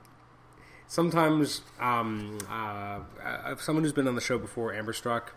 sometimes, 0.87 1.61
um, 1.79 2.37
uh, 2.49 2.99
uh, 3.23 3.55
someone 3.57 3.83
who's 3.83 3.93
been 3.93 4.07
on 4.07 4.15
the 4.15 4.21
show 4.21 4.37
before, 4.37 4.73
Amber 4.73 4.93
Struck, 4.93 5.33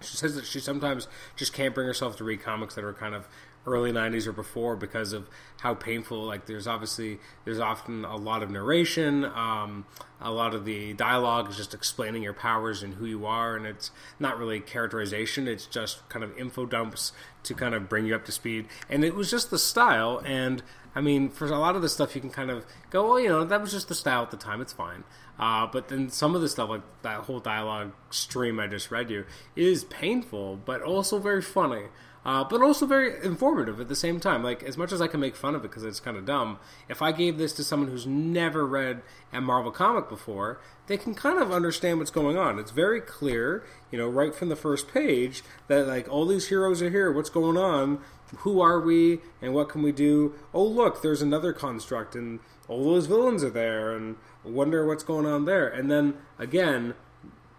she 0.00 0.16
says 0.16 0.34
that 0.34 0.46
she 0.46 0.60
sometimes 0.60 1.08
just 1.36 1.52
can't 1.52 1.74
bring 1.74 1.86
herself 1.86 2.16
to 2.16 2.24
read 2.24 2.42
comics 2.42 2.74
that 2.74 2.84
are 2.84 2.92
kind 2.92 3.14
of 3.14 3.28
early 3.66 3.90
90s 3.90 4.26
or 4.26 4.32
before 4.32 4.76
because 4.76 5.12
of 5.12 5.28
how 5.60 5.74
painful 5.74 6.24
like 6.24 6.46
there's 6.46 6.66
obviously 6.66 7.18
there's 7.44 7.58
often 7.58 8.04
a 8.04 8.16
lot 8.16 8.42
of 8.42 8.50
narration 8.50 9.24
um, 9.24 9.84
a 10.20 10.30
lot 10.30 10.54
of 10.54 10.64
the 10.64 10.92
dialogue 10.94 11.50
is 11.50 11.56
just 11.56 11.74
explaining 11.74 12.22
your 12.22 12.32
powers 12.32 12.82
and 12.82 12.94
who 12.94 13.06
you 13.06 13.26
are 13.26 13.56
and 13.56 13.66
it's 13.66 13.90
not 14.20 14.38
really 14.38 14.60
characterization 14.60 15.48
it's 15.48 15.66
just 15.66 16.08
kind 16.08 16.24
of 16.24 16.36
info 16.38 16.64
dumps 16.64 17.12
to 17.42 17.54
kind 17.54 17.74
of 17.74 17.88
bring 17.88 18.06
you 18.06 18.14
up 18.14 18.24
to 18.24 18.32
speed. 18.32 18.66
And 18.88 19.04
it 19.04 19.14
was 19.14 19.30
just 19.30 19.50
the 19.50 19.58
style 19.58 20.22
and 20.24 20.62
i 20.94 21.00
mean 21.00 21.28
for 21.28 21.46
a 21.46 21.58
lot 21.58 21.76
of 21.76 21.82
the 21.82 21.88
stuff 21.88 22.14
you 22.14 22.20
can 22.20 22.30
kind 22.30 22.50
of 22.50 22.64
go 22.90 23.08
well 23.08 23.20
you 23.20 23.28
know 23.28 23.44
that 23.44 23.60
was 23.60 23.72
just 23.72 23.88
the 23.88 23.94
style 23.94 24.22
at 24.22 24.30
the 24.30 24.36
time 24.36 24.60
it's 24.60 24.72
fine 24.72 25.04
uh, 25.38 25.66
but 25.66 25.88
then 25.88 26.08
some 26.08 26.34
of 26.34 26.40
the 26.40 26.48
stuff, 26.48 26.68
like 26.68 26.82
that 27.02 27.20
whole 27.20 27.40
dialogue 27.40 27.92
stream 28.10 28.58
I 28.58 28.66
just 28.66 28.90
read 28.90 29.10
you, 29.10 29.24
is 29.54 29.84
painful, 29.84 30.60
but 30.64 30.82
also 30.82 31.18
very 31.18 31.42
funny 31.42 31.84
uh, 32.26 32.42
but 32.42 32.60
also 32.60 32.86
very 32.86 33.24
informative 33.24 33.80
at 33.80 33.86
the 33.86 33.94
same 33.94 34.18
time. 34.18 34.42
Like 34.42 34.64
as 34.64 34.76
much 34.76 34.90
as 34.90 35.00
I 35.00 35.06
can 35.06 35.20
make 35.20 35.36
fun 35.36 35.54
of 35.54 35.64
it 35.64 35.68
because 35.68 35.84
it's 35.84 36.00
kind 36.00 36.16
of 36.16 36.26
dumb, 36.26 36.58
if 36.88 37.00
I 37.00 37.12
gave 37.12 37.38
this 37.38 37.52
to 37.52 37.62
someone 37.62 37.88
who's 37.88 38.04
never 38.04 38.66
read 38.66 39.02
a 39.32 39.40
Marvel 39.40 39.70
comic 39.70 40.08
before, 40.08 40.60
they 40.88 40.96
can 40.96 41.14
kind 41.14 41.38
of 41.38 41.52
understand 41.52 42.00
what's 42.00 42.10
going 42.10 42.36
on. 42.36 42.58
It's 42.58 42.72
very 42.72 43.00
clear, 43.00 43.64
you 43.92 43.98
know, 43.98 44.08
right 44.08 44.34
from 44.34 44.48
the 44.48 44.56
first 44.56 44.92
page 44.92 45.44
that 45.68 45.86
like 45.86 46.08
all 46.08 46.26
these 46.26 46.48
heroes 46.48 46.82
are 46.82 46.90
here. 46.90 47.12
What's 47.12 47.30
going 47.30 47.56
on? 47.56 48.00
Who 48.38 48.60
are 48.60 48.80
we? 48.80 49.20
And 49.40 49.54
what 49.54 49.68
can 49.68 49.84
we 49.84 49.92
do? 49.92 50.34
Oh, 50.52 50.64
look, 50.64 51.02
there's 51.02 51.22
another 51.22 51.52
construct, 51.52 52.16
and 52.16 52.40
all 52.66 52.84
those 52.84 53.06
villains 53.06 53.44
are 53.44 53.50
there, 53.50 53.92
and 53.92 54.16
wonder 54.42 54.84
what's 54.84 55.04
going 55.04 55.26
on 55.26 55.44
there. 55.44 55.68
And 55.68 55.88
then 55.88 56.14
again, 56.40 56.94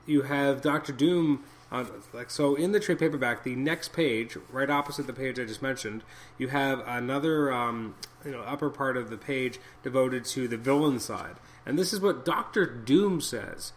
you 0.05 0.23
have 0.23 0.61
Doctor 0.61 0.91
Doom 0.91 1.45
uh, 1.71 1.85
like 2.13 2.29
so, 2.29 2.55
in 2.55 2.71
the 2.71 2.79
trade 2.79 2.99
paperback, 2.99 3.43
the 3.43 3.55
next 3.55 3.91
page, 3.91 4.37
right 4.51 4.69
opposite 4.69 5.05
the 5.05 5.13
page 5.13 5.39
I 5.39 5.45
just 5.45 5.61
mentioned, 5.61 6.03
you 6.37 6.47
have 6.47 6.81
another, 6.87 7.51
um, 7.51 7.95
you 8.23 8.31
know, 8.31 8.41
upper 8.41 8.69
part 8.69 8.95
of 8.95 9.09
the 9.09 9.17
page 9.17 9.59
devoted 9.83 10.23
to 10.25 10.47
the 10.47 10.57
villain 10.57 10.99
side, 10.99 11.35
and 11.65 11.77
this 11.77 11.91
is 11.91 11.99
what 11.99 12.23
Doctor 12.23 12.65
Doom 12.65 13.19
says: 13.19 13.73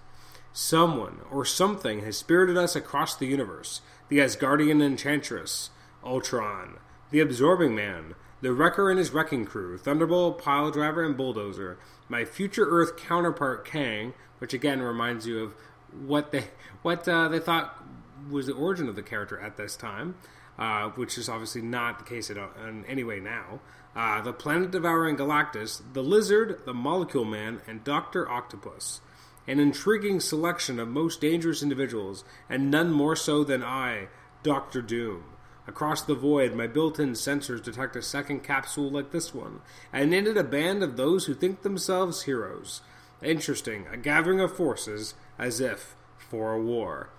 "Someone 0.53 1.21
or 1.33 1.45
something 1.45 2.05
has 2.05 2.17
spirited 2.17 2.57
us 2.57 2.77
across 2.77 3.17
the 3.17 3.27
universe. 3.27 3.81
The 4.09 4.19
Asgardian 4.19 4.83
Enchantress, 4.83 5.71
Ultron, 6.05 6.79
the 7.11 7.21
Absorbing 7.21 7.75
Man, 7.75 8.15
the 8.41 8.53
Wrecker 8.53 8.91
and 8.91 8.99
his 8.99 9.13
wrecking 9.13 9.45
crew, 9.45 9.79
Thunderbolt, 9.79 10.43
Pile 10.43 10.71
Driver, 10.71 11.05
and 11.05 11.17
Bulldozer. 11.17 11.79
My 12.09 12.25
future 12.25 12.67
Earth 12.69 12.97
counterpart 12.97 13.65
Kang, 13.65 14.15
which 14.39 14.55
again 14.55 14.81
reminds 14.81 15.27
you 15.27 15.43
of 15.43 15.55
what 15.93 16.31
they 16.33 16.45
what 16.83 17.07
uh, 17.07 17.29
they 17.29 17.39
thought 17.39 17.80
was 18.29 18.47
the 18.47 18.55
origin 18.55 18.89
of 18.89 18.97
the 18.97 19.03
character 19.03 19.39
at 19.41 19.57
this 19.57 19.77
time, 19.77 20.17
uh, 20.59 20.91
which 20.91 21.17
is 21.17 21.29
obviously 21.29 21.63
not 21.63 21.99
the 21.99 22.05
case 22.05 22.31
in 22.31 22.85
any 22.89 23.05
way 23.05 23.21
now. 23.21 23.61
Uh, 23.95 24.21
the 24.21 24.33
planet 24.33 24.71
devouring 24.71 25.17
Galactus, 25.17 25.83
the 25.93 26.03
Lizard, 26.03 26.61
the 26.65 26.75
Molecule 26.75 27.25
Man, 27.25 27.61
and 27.67 27.83
Doctor 27.83 28.29
Octopus. 28.31 29.01
An 29.47 29.59
intriguing 29.59 30.21
selection 30.21 30.79
of 30.79 30.89
most 30.89 31.21
dangerous 31.21 31.63
individuals, 31.63 32.25
and 32.49 32.71
none 32.71 32.93
more 32.93 33.17
so 33.17 33.43
than 33.43 33.65
I, 33.65 34.09
Doctor 34.43 34.81
Doom. 34.81 35.25
Across 35.67 36.03
the 36.03 36.15
void, 36.15 36.55
my 36.55 36.67
built 36.67 37.01
in 37.01 37.13
sensors 37.13 37.63
detect 37.63 37.97
a 37.97 38.03
second 38.03 38.41
capsule 38.41 38.91
like 38.91 39.11
this 39.11 39.35
one, 39.35 39.61
and 39.93 40.15
in 40.15 40.27
it 40.27 40.37
a 40.37 40.45
band 40.45 40.83
of 40.83 40.97
those 40.97 41.27
who 41.27 41.35
think 41.35 41.63
themselves 41.63 42.23
heroes. 42.23 42.81
Interesting, 43.23 43.87
a 43.93 43.97
gathering 43.97 44.41
of 44.41 44.57
forces, 44.57 45.15
as 45.39 45.61
if 45.61 45.95
for 46.19 46.53
a 46.53 46.63
war 46.63 47.11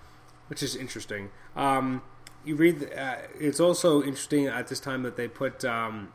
which 0.52 0.62
is 0.62 0.76
interesting. 0.76 1.30
Um, 1.56 2.02
you 2.44 2.58
read. 2.58 2.92
Uh, 2.94 3.16
it's 3.40 3.62
also 3.62 4.04
interesting 4.04 4.48
at 4.48 4.68
this 4.68 4.82
time 4.82 5.02
that 5.04 5.16
they 5.16 5.30
put 5.30 5.64
um, 5.64 6.12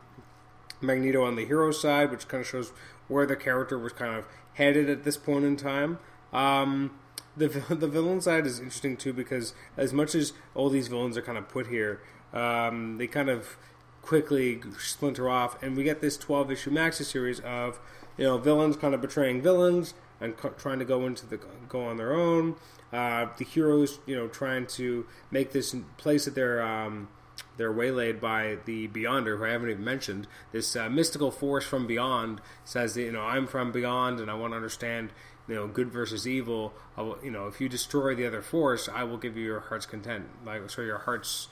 Magneto 0.82 1.24
on 1.24 1.36
the 1.36 1.46
hero 1.46 1.72
side, 1.72 2.10
which 2.10 2.28
kind 2.28 2.42
of 2.42 2.46
shows 2.46 2.70
where 3.08 3.24
the 3.24 3.34
character 3.34 3.78
was 3.78 3.94
kind 3.94 4.14
of 4.14 4.26
headed 4.52 4.90
at 4.90 5.04
this 5.04 5.16
point 5.16 5.46
in 5.46 5.56
time. 5.56 5.98
Um, 6.34 6.98
the 7.34 7.48
the 7.70 7.88
villain 7.88 8.20
side 8.20 8.46
is 8.46 8.58
interesting 8.58 8.98
too 8.98 9.14
because 9.14 9.54
as 9.74 9.94
much 9.94 10.14
as 10.14 10.34
all 10.54 10.68
these 10.68 10.88
villains 10.88 11.16
are 11.16 11.22
kind 11.22 11.38
of 11.38 11.48
put 11.48 11.68
here, 11.68 12.02
um, 12.34 12.98
they 12.98 13.06
kind 13.06 13.30
of 13.30 13.56
quickly 14.02 14.60
splinter 14.78 15.30
off, 15.30 15.62
and 15.62 15.78
we 15.78 15.82
get 15.82 16.02
this 16.02 16.18
twelve 16.18 16.52
issue 16.52 16.70
maxi 16.70 17.06
series 17.06 17.40
of 17.40 17.80
you 18.18 18.24
know 18.24 18.36
villains 18.36 18.76
kind 18.76 18.92
of 18.92 19.00
betraying 19.00 19.40
villains 19.40 19.94
and 20.20 20.36
co- 20.36 20.50
trying 20.50 20.78
to 20.78 20.84
go 20.84 21.06
into 21.06 21.24
the 21.24 21.40
go 21.70 21.86
on 21.86 21.96
their 21.96 22.12
own. 22.12 22.56
Uh, 22.96 23.28
the 23.36 23.44
heroes, 23.44 23.98
you 24.06 24.16
know, 24.16 24.26
trying 24.26 24.66
to 24.66 25.06
make 25.30 25.52
this 25.52 25.76
place 25.98 26.24
that 26.24 26.34
they're 26.34 26.62
um, 26.62 27.08
they're 27.56 27.72
waylaid 27.72 28.20
by 28.20 28.58
the 28.64 28.88
Beyonder, 28.88 29.38
who 29.38 29.44
I 29.44 29.50
haven't 29.50 29.70
even 29.70 29.84
mentioned. 29.84 30.26
This 30.52 30.74
uh, 30.76 30.88
mystical 30.88 31.30
force 31.30 31.66
from 31.66 31.86
beyond 31.86 32.40
says 32.64 32.94
that 32.94 33.02
you 33.02 33.12
know 33.12 33.22
I'm 33.22 33.46
from 33.46 33.72
beyond, 33.72 34.20
and 34.20 34.30
I 34.30 34.34
want 34.34 34.52
to 34.52 34.56
understand 34.56 35.10
you 35.48 35.54
know 35.54 35.66
good 35.66 35.90
versus 35.90 36.26
evil. 36.26 36.74
Will, 36.96 37.18
you 37.22 37.30
know, 37.30 37.46
if 37.46 37.60
you 37.60 37.68
destroy 37.68 38.14
the 38.14 38.26
other 38.26 38.42
force, 38.42 38.88
I 38.88 39.04
will 39.04 39.18
give 39.18 39.36
you 39.36 39.44
your 39.44 39.60
heart's 39.60 39.86
content, 39.86 40.26
like 40.44 40.68
so 40.70 40.82
your 40.82 40.98
heart's 40.98 41.48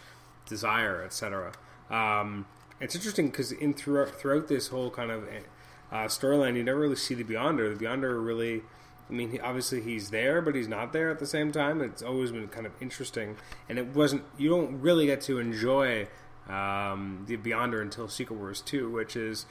desire, 0.46 1.02
etc. 1.02 1.52
Um, 1.90 2.46
it's 2.80 2.94
interesting 2.94 3.28
because 3.28 3.52
in 3.52 3.74
throughout, 3.74 4.18
throughout 4.18 4.48
this 4.48 4.68
whole 4.68 4.90
kind 4.90 5.10
of 5.10 5.24
uh, 5.92 6.04
storyline, 6.04 6.56
you 6.56 6.64
never 6.64 6.80
really 6.80 6.96
see 6.96 7.14
the 7.14 7.24
Beyonder. 7.24 7.76
The 7.76 7.84
Beyonder 7.84 8.24
really 8.24 8.62
I 9.08 9.12
mean, 9.12 9.38
obviously 9.42 9.82
he's 9.82 10.10
there, 10.10 10.40
but 10.40 10.54
he's 10.54 10.68
not 10.68 10.92
there 10.92 11.10
at 11.10 11.18
the 11.18 11.26
same 11.26 11.52
time. 11.52 11.80
It's 11.82 12.02
always 12.02 12.32
been 12.32 12.48
kind 12.48 12.66
of 12.66 12.72
interesting, 12.80 13.36
and 13.68 13.78
it 13.78 13.88
wasn't. 13.88 14.24
You 14.38 14.48
don't 14.48 14.80
really 14.80 15.06
get 15.06 15.20
to 15.22 15.38
enjoy 15.38 16.08
um, 16.48 17.24
the 17.26 17.36
Beyonder 17.36 17.82
until 17.82 18.08
Secret 18.08 18.36
Wars 18.36 18.62
two, 18.62 18.90
which 18.90 19.14
is 19.14 19.46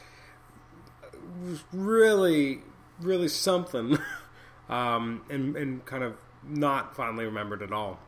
really, 1.71 2.61
really 2.99 3.27
something, 3.27 3.99
um, 4.69 5.21
and 5.29 5.55
and 5.55 5.85
kind 5.85 6.03
of 6.03 6.15
not 6.43 6.95
fondly 6.95 7.25
remembered 7.25 7.61
at 7.61 7.71
all. 7.71 7.99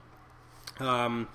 Um, 0.79 1.29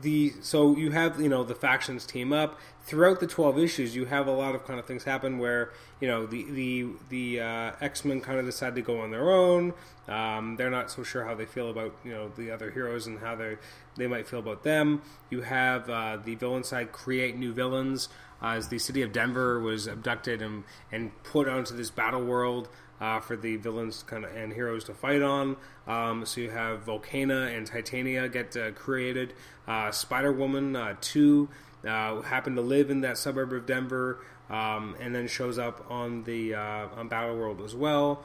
the 0.00 0.32
so 0.40 0.76
you 0.76 0.90
have 0.90 1.20
you 1.20 1.28
know 1.28 1.44
the 1.44 1.54
factions 1.54 2.06
team 2.06 2.32
up. 2.32 2.58
Throughout 2.84 3.20
the 3.20 3.28
12 3.28 3.58
issues 3.58 3.94
you 3.94 4.06
have 4.06 4.26
a 4.26 4.32
lot 4.32 4.56
of 4.56 4.66
kind 4.66 4.80
of 4.80 4.86
things 4.86 5.04
happen 5.04 5.38
where 5.38 5.70
you 6.00 6.08
know 6.08 6.26
the 6.26 6.44
the 6.50 6.86
the 7.10 7.40
uh, 7.40 7.72
x-men 7.80 8.20
kind 8.20 8.38
of 8.38 8.46
decide 8.46 8.74
to 8.74 8.82
go 8.82 9.00
on 9.00 9.10
their 9.10 9.30
own. 9.30 9.74
Um, 10.08 10.56
they're 10.56 10.70
not 10.70 10.90
so 10.90 11.04
sure 11.04 11.24
how 11.24 11.34
they 11.34 11.46
feel 11.46 11.70
about 11.70 11.94
you 12.04 12.12
know 12.12 12.28
the 12.36 12.50
other 12.50 12.70
heroes 12.70 13.06
and 13.06 13.20
how 13.20 13.36
they 13.36 13.56
they 13.96 14.06
might 14.06 14.26
feel 14.26 14.40
about 14.40 14.64
them. 14.64 15.02
You 15.30 15.42
have 15.42 15.88
uh, 15.88 16.18
the 16.24 16.34
villain 16.34 16.64
side 16.64 16.92
create 16.92 17.36
new 17.36 17.52
villains 17.52 18.08
uh, 18.42 18.48
as 18.48 18.68
the 18.68 18.78
city 18.78 19.02
of 19.02 19.12
denver 19.12 19.60
was 19.60 19.86
abducted 19.86 20.42
and 20.42 20.64
and 20.90 21.10
put 21.22 21.48
onto 21.48 21.76
this 21.76 21.90
battle 21.90 22.24
world 22.24 22.68
uh, 23.02 23.18
for 23.18 23.36
the 23.36 23.56
villains 23.56 24.04
kind 24.04 24.24
of 24.24 24.34
and 24.34 24.52
heroes 24.52 24.84
to 24.84 24.94
fight 24.94 25.22
on. 25.22 25.56
Um, 25.88 26.24
so 26.24 26.40
you 26.40 26.50
have 26.50 26.86
Volcana 26.86 27.54
and 27.54 27.66
Titania 27.66 28.28
get 28.28 28.56
uh, 28.56 28.70
created. 28.70 29.34
Uh, 29.66 29.90
Spider 29.90 30.32
Woman 30.32 30.76
uh, 30.76 30.94
two 31.00 31.48
uh, 31.86 32.22
happen 32.22 32.54
to 32.54 32.62
live 32.62 32.90
in 32.90 33.00
that 33.00 33.18
suburb 33.18 33.52
of 33.52 33.66
Denver. 33.66 34.24
Um, 34.50 34.96
and 35.00 35.14
then 35.14 35.28
shows 35.28 35.58
up 35.58 35.86
on 35.90 36.24
the 36.24 36.54
uh, 36.54 36.88
on 36.94 37.08
Battle 37.08 37.36
World 37.36 37.62
as 37.62 37.74
well. 37.74 38.22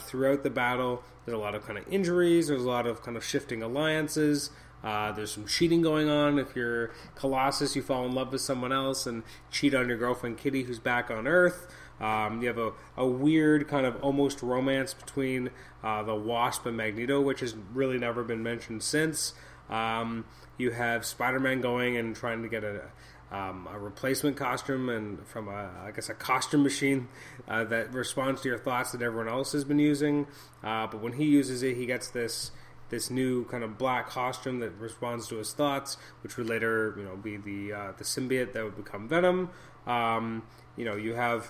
throughout 0.00 0.42
the 0.42 0.48
battle, 0.48 1.02
there's 1.26 1.36
a 1.36 1.40
lot 1.40 1.54
of 1.54 1.66
kind 1.66 1.78
of 1.78 1.86
injuries. 1.92 2.48
There's 2.48 2.62
a 2.62 2.68
lot 2.68 2.86
of 2.86 3.02
kind 3.02 3.14
of 3.14 3.22
shifting 3.22 3.62
alliances. 3.62 4.50
Uh, 4.82 5.10
there's 5.12 5.32
some 5.32 5.46
cheating 5.46 5.82
going 5.82 6.08
on. 6.08 6.38
If 6.38 6.54
you're 6.54 6.92
Colossus, 7.14 7.74
you 7.76 7.82
fall 7.82 8.06
in 8.06 8.12
love 8.12 8.32
with 8.32 8.40
someone 8.40 8.72
else 8.72 9.06
and 9.06 9.22
cheat 9.50 9.74
on 9.74 9.88
your 9.88 9.98
girlfriend 9.98 10.38
Kitty, 10.38 10.62
who's 10.62 10.78
back 10.78 11.10
on 11.10 11.26
Earth. 11.26 11.66
Um, 12.00 12.42
you 12.42 12.48
have 12.48 12.58
a, 12.58 12.72
a 12.96 13.06
weird 13.06 13.68
kind 13.68 13.86
of 13.86 14.02
almost 14.02 14.42
romance 14.42 14.94
between 14.94 15.50
uh, 15.82 16.02
the 16.02 16.14
Wasp 16.14 16.66
and 16.66 16.76
Magneto, 16.76 17.20
which 17.20 17.40
has 17.40 17.54
really 17.72 17.98
never 17.98 18.22
been 18.22 18.42
mentioned 18.42 18.82
since. 18.82 19.34
Um, 19.70 20.24
you 20.58 20.70
have 20.70 21.04
Spider-Man 21.04 21.60
going 21.60 21.96
and 21.96 22.14
trying 22.14 22.42
to 22.42 22.48
get 22.48 22.64
a 22.64 22.82
um, 23.30 23.68
a 23.72 23.78
replacement 23.78 24.36
costume 24.36 24.88
and 24.88 25.26
from 25.26 25.48
a 25.48 25.70
I 25.84 25.90
guess 25.90 26.08
a 26.08 26.14
costume 26.14 26.62
machine 26.62 27.08
uh, 27.48 27.64
that 27.64 27.92
responds 27.92 28.42
to 28.42 28.48
your 28.48 28.58
thoughts 28.58 28.92
that 28.92 29.02
everyone 29.02 29.28
else 29.28 29.52
has 29.52 29.64
been 29.64 29.80
using. 29.80 30.28
Uh, 30.62 30.86
but 30.86 31.00
when 31.00 31.14
he 31.14 31.24
uses 31.24 31.62
it, 31.62 31.76
he 31.76 31.86
gets 31.86 32.08
this 32.08 32.52
this 32.88 33.10
new 33.10 33.44
kind 33.46 33.64
of 33.64 33.78
black 33.78 34.08
costume 34.08 34.60
that 34.60 34.70
responds 34.78 35.26
to 35.28 35.36
his 35.36 35.52
thoughts, 35.52 35.96
which 36.22 36.36
would 36.36 36.48
later 36.48 36.94
you 36.96 37.04
know 37.04 37.16
be 37.16 37.36
the 37.36 37.72
uh, 37.72 37.92
the 37.98 38.04
symbiote 38.04 38.52
that 38.52 38.64
would 38.64 38.76
become 38.76 39.08
Venom. 39.08 39.50
Um, 39.86 40.44
you 40.76 40.84
know, 40.84 40.96
you 40.96 41.14
have 41.14 41.48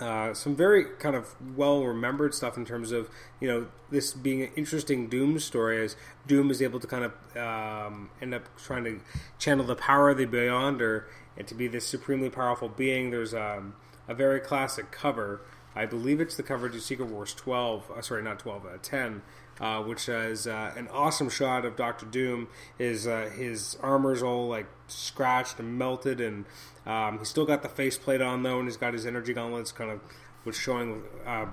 uh, 0.00 0.32
some 0.32 0.56
very 0.56 0.84
kind 0.98 1.14
of 1.14 1.34
well 1.56 1.84
remembered 1.84 2.34
stuff 2.34 2.56
in 2.56 2.64
terms 2.64 2.90
of 2.90 3.10
you 3.40 3.48
know 3.48 3.66
this 3.90 4.12
being 4.12 4.42
an 4.42 4.50
interesting 4.56 5.08
Doom 5.08 5.38
story 5.38 5.82
as 5.84 5.96
Doom 6.26 6.50
is 6.50 6.62
able 6.62 6.80
to 6.80 6.86
kind 6.86 7.04
of 7.04 7.36
um, 7.36 8.10
end 8.20 8.34
up 8.34 8.44
trying 8.56 8.84
to 8.84 9.00
channel 9.38 9.64
the 9.64 9.76
power 9.76 10.10
of 10.10 10.18
the 10.18 10.26
Beyonder 10.26 11.04
and 11.36 11.46
to 11.46 11.54
be 11.54 11.68
this 11.68 11.86
supremely 11.86 12.30
powerful 12.30 12.68
being. 12.68 13.10
There's 13.10 13.34
um, 13.34 13.74
a 14.08 14.14
very 14.14 14.40
classic 14.40 14.90
cover. 14.90 15.42
I 15.74 15.86
believe 15.86 16.20
it's 16.20 16.36
the 16.36 16.42
cover 16.42 16.68
to 16.68 16.80
Secret 16.80 17.08
Wars 17.08 17.32
12. 17.34 17.90
Uh, 17.90 18.02
sorry, 18.02 18.22
not 18.22 18.38
12, 18.38 18.66
uh, 18.66 18.68
10. 18.82 19.22
Uh, 19.60 19.82
which 19.82 20.08
is 20.08 20.46
uh, 20.46 20.72
an 20.74 20.88
awesome 20.88 21.28
shot 21.28 21.66
of 21.66 21.76
Doctor 21.76 22.06
Doom. 22.06 22.48
His 22.78 23.06
uh, 23.06 23.28
his 23.36 23.76
armor's 23.82 24.22
all 24.22 24.48
like 24.48 24.66
scratched 24.86 25.58
and 25.58 25.78
melted, 25.78 26.18
and 26.18 26.46
um, 26.86 27.18
he's 27.18 27.28
still 27.28 27.44
got 27.44 27.62
the 27.62 27.68
faceplate 27.68 28.22
on 28.22 28.42
though, 28.42 28.58
and 28.58 28.66
he's 28.66 28.78
got 28.78 28.94
his 28.94 29.04
energy 29.04 29.34
gauntlets 29.34 29.70
kind 29.70 29.90
of, 29.90 30.00
which 30.44 30.56
showing, 30.56 31.02
uh, 31.26 31.44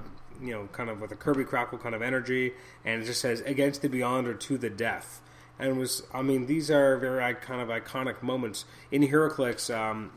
you 0.41 0.51
know, 0.53 0.69
kind 0.71 0.89
of 0.89 1.01
with 1.01 1.11
a 1.11 1.17
Kirby 1.17 1.43
crackle 1.43 1.79
kind 1.79 1.93
of 1.93 2.01
energy, 2.01 2.53
and 2.85 3.01
it 3.01 3.05
just 3.05 3.19
says 3.19 3.41
"Against 3.41 3.81
the 3.81 3.89
Beyonder 3.89 4.39
to 4.39 4.57
the 4.57 4.69
death." 4.69 5.21
And 5.59 5.77
was, 5.77 6.03
I 6.13 6.21
mean, 6.21 6.45
these 6.45 6.71
are 6.71 6.95
very 6.97 7.35
kind 7.35 7.61
of 7.61 7.67
iconic 7.67 8.21
moments 8.23 8.63
in 8.89 9.01
HeroClix. 9.01 9.75
Um, 9.75 10.11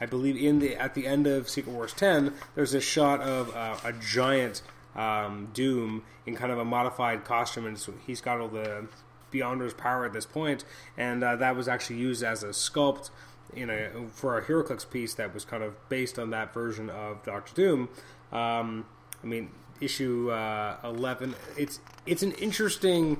I 0.00 0.06
believe 0.06 0.36
in 0.36 0.60
the 0.60 0.76
at 0.76 0.94
the 0.94 1.06
end 1.06 1.26
of 1.26 1.48
Secret 1.48 1.72
Wars 1.72 1.92
10, 1.92 2.32
there's 2.54 2.74
a 2.74 2.80
shot 2.80 3.20
of 3.20 3.54
uh, 3.54 3.76
a 3.84 3.92
giant 3.92 4.62
um, 4.94 5.48
Doom 5.52 6.02
in 6.26 6.36
kind 6.36 6.52
of 6.52 6.58
a 6.58 6.64
modified 6.64 7.24
costume, 7.24 7.66
and 7.66 7.78
he's 8.06 8.20
got 8.20 8.40
all 8.40 8.48
the 8.48 8.86
Beyonder's 9.32 9.74
power 9.74 10.04
at 10.04 10.12
this 10.12 10.26
point, 10.26 10.64
and 10.96 11.22
uh, 11.24 11.36
that 11.36 11.56
was 11.56 11.68
actually 11.68 11.96
used 11.96 12.22
as 12.22 12.42
a 12.42 12.48
sculpt 12.48 13.10
in 13.52 13.70
a 13.70 13.90
for 14.12 14.38
a 14.38 14.42
HeroClix 14.42 14.88
piece 14.88 15.14
that 15.14 15.34
was 15.34 15.44
kind 15.44 15.62
of 15.62 15.88
based 15.88 16.18
on 16.18 16.30
that 16.30 16.54
version 16.54 16.90
of 16.90 17.22
Doctor 17.24 17.54
Doom. 17.54 17.88
Um, 18.32 18.86
I 19.22 19.26
mean, 19.26 19.50
issue 19.80 20.30
uh, 20.30 20.76
eleven. 20.84 21.34
It's 21.56 21.80
it's 22.06 22.22
an 22.22 22.32
interesting 22.32 23.18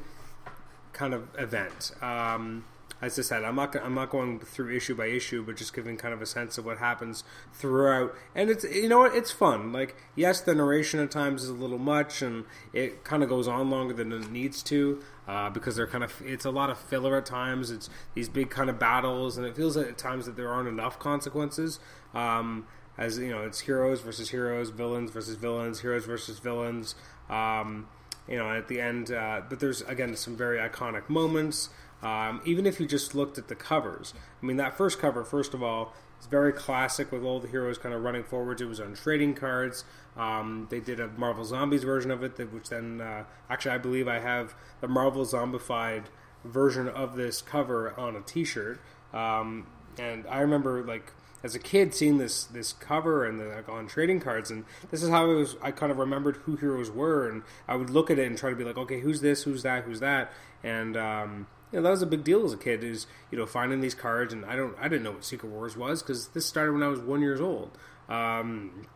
kind 0.93 1.15
of 1.15 1.29
event. 1.39 1.93
Um, 2.01 2.65
as 3.03 3.19
I 3.19 3.23
said, 3.23 3.45
I'm 3.45 3.57
not 3.57 3.75
I'm 3.77 3.95
not 3.95 4.11
going 4.11 4.41
through 4.41 4.75
issue 4.75 4.95
by 4.95 5.07
issue, 5.07 5.45
but 5.45 5.57
just 5.57 5.75
giving 5.75 5.97
kind 5.97 6.15
of 6.15 6.23
a 6.23 6.27
sense 6.27 6.59
of 6.59 6.65
what 6.65 6.79
happens 6.79 7.25
throughout. 7.53 8.15
And 8.35 8.51
it's 8.51 8.65
you 8.65 8.89
know 8.89 9.01
what, 9.01 9.15
it's 9.15 9.31
fun. 9.31 9.73
Like 9.73 9.97
yes, 10.15 10.41
the 10.41 10.55
narration 10.55 11.01
at 11.01 11.11
times 11.11 11.43
is 11.45 11.51
a 11.51 11.55
little 11.55 11.79
much, 11.79 12.23
and 12.23 12.45
it 12.73 13.05
kind 13.05 13.23
of 13.23 13.29
goes 13.29 13.49
on 13.49 13.71
longer 13.71 13.95
than 13.95 14.13
it 14.13 14.31
needs 14.31 14.63
to 14.65 15.03
uh, 15.27 15.51
because 15.51 15.77
they're 15.77 15.87
kind 15.87 16.05
of 16.05 16.23
it's 16.25 16.45
a 16.45 16.51
lot 16.51 16.71
of 16.71 16.79
filler 16.79 17.17
at 17.17 17.27
times. 17.27 17.71
It's 17.71 17.89
these 18.15 18.29
big 18.29 18.51
kind 18.51 18.71
of 18.71 18.79
battles, 18.79 19.37
and 19.37 19.47
it 19.47 19.57
feels 19.57 19.77
at 19.77 19.97
times 19.99 20.27
that 20.27 20.37
there 20.37 20.49
aren't 20.49 20.69
enough 20.69 20.99
consequences. 20.99 21.81
Um, 22.15 22.67
as 22.97 23.19
you 23.19 23.31
know, 23.31 23.43
it's 23.43 23.61
heroes 23.61 24.01
versus 24.01 24.31
heroes, 24.31 24.71
villains 24.71 25.11
versus 25.11 25.37
villains, 25.37 25.81
heroes 25.81 26.05
versus 26.05 26.39
villains. 26.39 26.95
Um, 27.29 27.89
you 28.29 28.39
know, 28.39 28.51
at 28.51 28.69
the 28.69 28.81
end, 28.81 29.11
uh, 29.11 29.43
but 29.49 29.61
there's 29.61 29.83
again 29.83 30.17
some 30.17 30.37
very 30.37 30.59
iconic 30.59 31.09
moments. 31.09 31.71
Um, 32.05 32.43
even 32.45 32.67
if 32.67 32.79
you 32.79 32.87
just 32.87 33.15
looked 33.15 33.39
at 33.39 33.49
the 33.49 33.55
covers, 33.55 34.15
I 34.43 34.47
mean, 34.47 34.59
that 34.59 34.77
first 34.77 34.99
cover, 34.99 35.25
first 35.25 35.55
of 35.55 35.63
all, 35.63 35.95
is 36.21 36.27
very 36.27 36.53
classic 36.53 37.11
with 37.11 37.25
all 37.25 37.41
the 37.41 37.49
heroes 37.49 37.79
kind 37.79 37.95
of 37.95 38.03
running 38.03 38.25
forwards. 38.25 38.61
It 38.61 38.67
was 38.67 38.79
on 38.79 38.95
trading 38.95 39.35
cards. 39.35 39.85
Um, 40.17 40.69
they 40.71 40.81
did 40.81 41.01
a 41.01 41.09
Marvel 41.09 41.45
Zombies 41.45 41.83
version 41.83 42.11
of 42.11 42.23
it, 42.23 42.39
which 42.53 42.69
then 42.69 43.01
uh, 43.01 43.25
actually 43.51 43.73
I 43.73 43.79
believe 43.79 44.07
I 44.07 44.21
have 44.21 44.55
the 44.81 44.89
Marvel 44.89 45.25
Zombified 45.25 46.05
version 46.45 46.89
of 46.89 47.17
this 47.17 47.41
cover 47.43 47.99
on 47.99 48.15
a 48.15 48.21
T-shirt. 48.21 48.81
Um, 49.13 49.67
and 49.99 50.27
I 50.29 50.41
remember 50.41 50.85
like 50.85 51.13
as 51.43 51.55
a 51.55 51.59
kid 51.59 51.95
seeing 51.95 52.19
this 52.19 52.45
this 52.45 52.73
cover 52.73 53.25
and 53.27 53.39
the, 53.39 53.47
like, 53.47 53.69
on 53.69 53.87
trading 53.87 54.19
cards, 54.19 54.51
and 54.51 54.65
this 54.91 55.03
is 55.03 55.11
how 55.11 55.31
I 55.31 55.35
was. 55.35 55.57
I 55.63 55.71
kind 55.71 55.93
of 55.93 55.99
remembered 55.99 56.37
who 56.37 56.57
heroes 56.57 56.91
were, 56.91 57.29
and 57.29 57.43
I 57.69 57.77
would 57.77 57.91
look 57.91 58.11
at 58.11 58.19
it 58.19 58.27
and 58.27 58.37
try 58.37 58.51
to 58.51 58.57
be 58.57 58.65
like, 58.65 58.79
okay, 58.79 59.01
who's 59.01 59.21
this, 59.21 59.43
who's 59.43 59.63
that, 59.63 59.85
who's 59.85 60.01
that, 60.01 60.33
and 60.63 60.97
um, 60.97 61.47
you 61.75 61.81
know, 61.81 61.83
that 61.83 61.91
was 61.91 62.03
a 62.03 62.07
big 62.07 62.23
deal 62.23 62.45
as 62.45 62.53
a 62.53 62.57
kid. 62.57 62.85
Is 62.85 63.09
you 63.33 63.39
know 63.39 63.47
finding 63.47 63.81
these 63.81 63.97
cards, 63.97 64.33
and 64.33 64.45
I 64.45 64.55
don't, 64.55 64.77
I 64.81 64.85
didn't 64.85 65.03
know 65.03 65.11
what 65.11 65.25
Secret 65.25 65.51
Wars 65.51 65.77
was 65.77 66.03
because 66.03 66.29
this 66.29 66.47
started 66.47 66.73
when 66.73 66.85
I 66.85 66.89
was 66.89 67.01
one 67.01 67.21
years 67.21 67.41
old. 67.41 67.77
Um, 68.09 68.87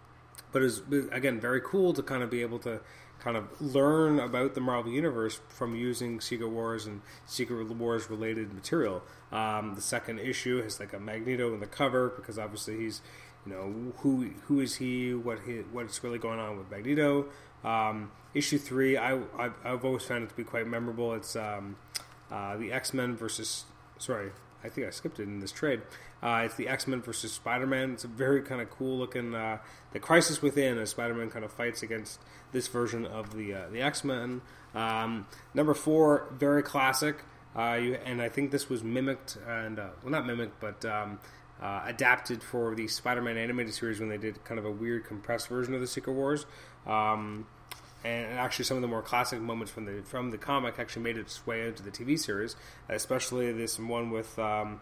but 0.52 0.62
it 0.62 0.66
was 0.66 0.82
again 1.10 1.40
very 1.40 1.60
cool 1.60 1.92
to 1.92 2.04
kind 2.04 2.22
of 2.22 2.30
be 2.30 2.40
able 2.40 2.60
to 2.60 2.80
kind 3.18 3.36
of 3.36 3.60
learn 3.60 4.20
about 4.20 4.54
the 4.54 4.60
Marvel 4.60 4.92
Universe 4.92 5.40
from 5.48 5.74
using 5.74 6.20
Secret 6.20 6.50
Wars 6.50 6.86
and 6.86 7.02
Secret 7.26 7.68
Wars 7.68 8.08
related 8.08 8.52
material. 8.52 9.02
Um, 9.32 9.74
the 9.74 9.82
second 9.82 10.20
issue 10.20 10.62
has 10.62 10.78
like 10.78 10.92
a 10.92 11.00
Magneto 11.00 11.52
in 11.54 11.58
the 11.58 11.66
cover 11.66 12.10
because 12.10 12.38
obviously 12.38 12.76
he's, 12.76 13.02
you 13.44 13.52
know, 13.52 13.92
who 13.98 14.30
who 14.42 14.60
is 14.60 14.76
he? 14.76 15.14
What 15.14 15.40
he, 15.44 15.56
what's 15.72 16.04
really 16.04 16.18
going 16.20 16.38
on 16.38 16.56
with 16.56 16.70
Magneto? 16.70 17.26
Um, 17.64 18.12
issue 18.34 18.58
three, 18.58 18.96
I 18.96 19.14
I've, 19.36 19.54
I've, 19.64 19.84
always 19.84 20.04
found 20.04 20.24
it 20.24 20.28
to 20.28 20.34
be 20.36 20.44
quite 20.44 20.66
memorable. 20.66 21.14
It's 21.14 21.34
um, 21.34 21.76
uh, 22.30 22.56
the 22.56 22.72
X 22.72 22.92
Men 22.94 23.16
versus 23.16 23.64
sorry, 23.98 24.30
I 24.64 24.68
think 24.68 24.86
I 24.86 24.90
skipped 24.90 25.20
it 25.20 25.24
in 25.24 25.40
this 25.40 25.52
trade. 25.52 25.82
Uh, 26.22 26.42
it's 26.44 26.56
the 26.56 26.68
X 26.68 26.86
Men 26.86 27.00
versus 27.00 27.32
Spider 27.32 27.66
Man. 27.66 27.92
It's 27.92 28.04
a 28.04 28.08
very 28.08 28.42
kind 28.42 28.60
of 28.60 28.70
cool 28.70 28.98
looking. 28.98 29.34
Uh, 29.34 29.58
the 29.92 30.00
Crisis 30.00 30.42
Within 30.42 30.78
as 30.78 30.90
Spider 30.90 31.14
Man 31.14 31.30
kind 31.30 31.44
of 31.44 31.52
fights 31.52 31.82
against 31.82 32.20
this 32.52 32.66
version 32.68 33.06
of 33.06 33.36
the 33.36 33.54
uh, 33.54 33.68
the 33.70 33.80
X 33.80 34.04
Men. 34.04 34.42
Um, 34.74 35.26
number 35.54 35.74
four, 35.74 36.28
very 36.32 36.62
classic. 36.62 37.16
Uh, 37.56 37.74
you, 37.74 37.94
and 38.04 38.20
I 38.20 38.28
think 38.28 38.50
this 38.50 38.68
was 38.68 38.84
mimicked 38.84 39.38
and 39.46 39.78
uh, 39.78 39.88
well, 40.02 40.12
not 40.12 40.26
mimicked, 40.26 40.60
but 40.60 40.84
um, 40.84 41.18
adapted 41.60 42.42
for 42.42 42.74
the 42.74 42.88
Spider 42.88 43.22
Man 43.22 43.36
animated 43.36 43.74
series 43.74 44.00
when 44.00 44.08
they 44.08 44.18
did 44.18 44.42
kind 44.44 44.58
of 44.58 44.64
a 44.64 44.70
weird 44.70 45.04
compressed 45.04 45.48
version 45.48 45.74
of 45.74 45.80
the 45.80 45.86
Secret 45.86 46.12
Wars. 46.12 46.46
Um, 46.86 47.46
and 48.04 48.38
actually 48.38 48.64
some 48.64 48.76
of 48.76 48.82
the 48.82 48.88
more 48.88 49.02
classic 49.02 49.40
moments 49.40 49.72
from 49.72 49.84
the 49.84 50.02
from 50.02 50.30
the 50.30 50.38
comic 50.38 50.78
actually 50.78 51.02
made 51.02 51.16
its 51.16 51.46
way 51.46 51.66
into 51.66 51.82
the 51.82 51.90
TV 51.90 52.18
series, 52.18 52.56
especially 52.88 53.52
this 53.52 53.78
one 53.78 54.10
with. 54.10 54.38
Um, 54.38 54.80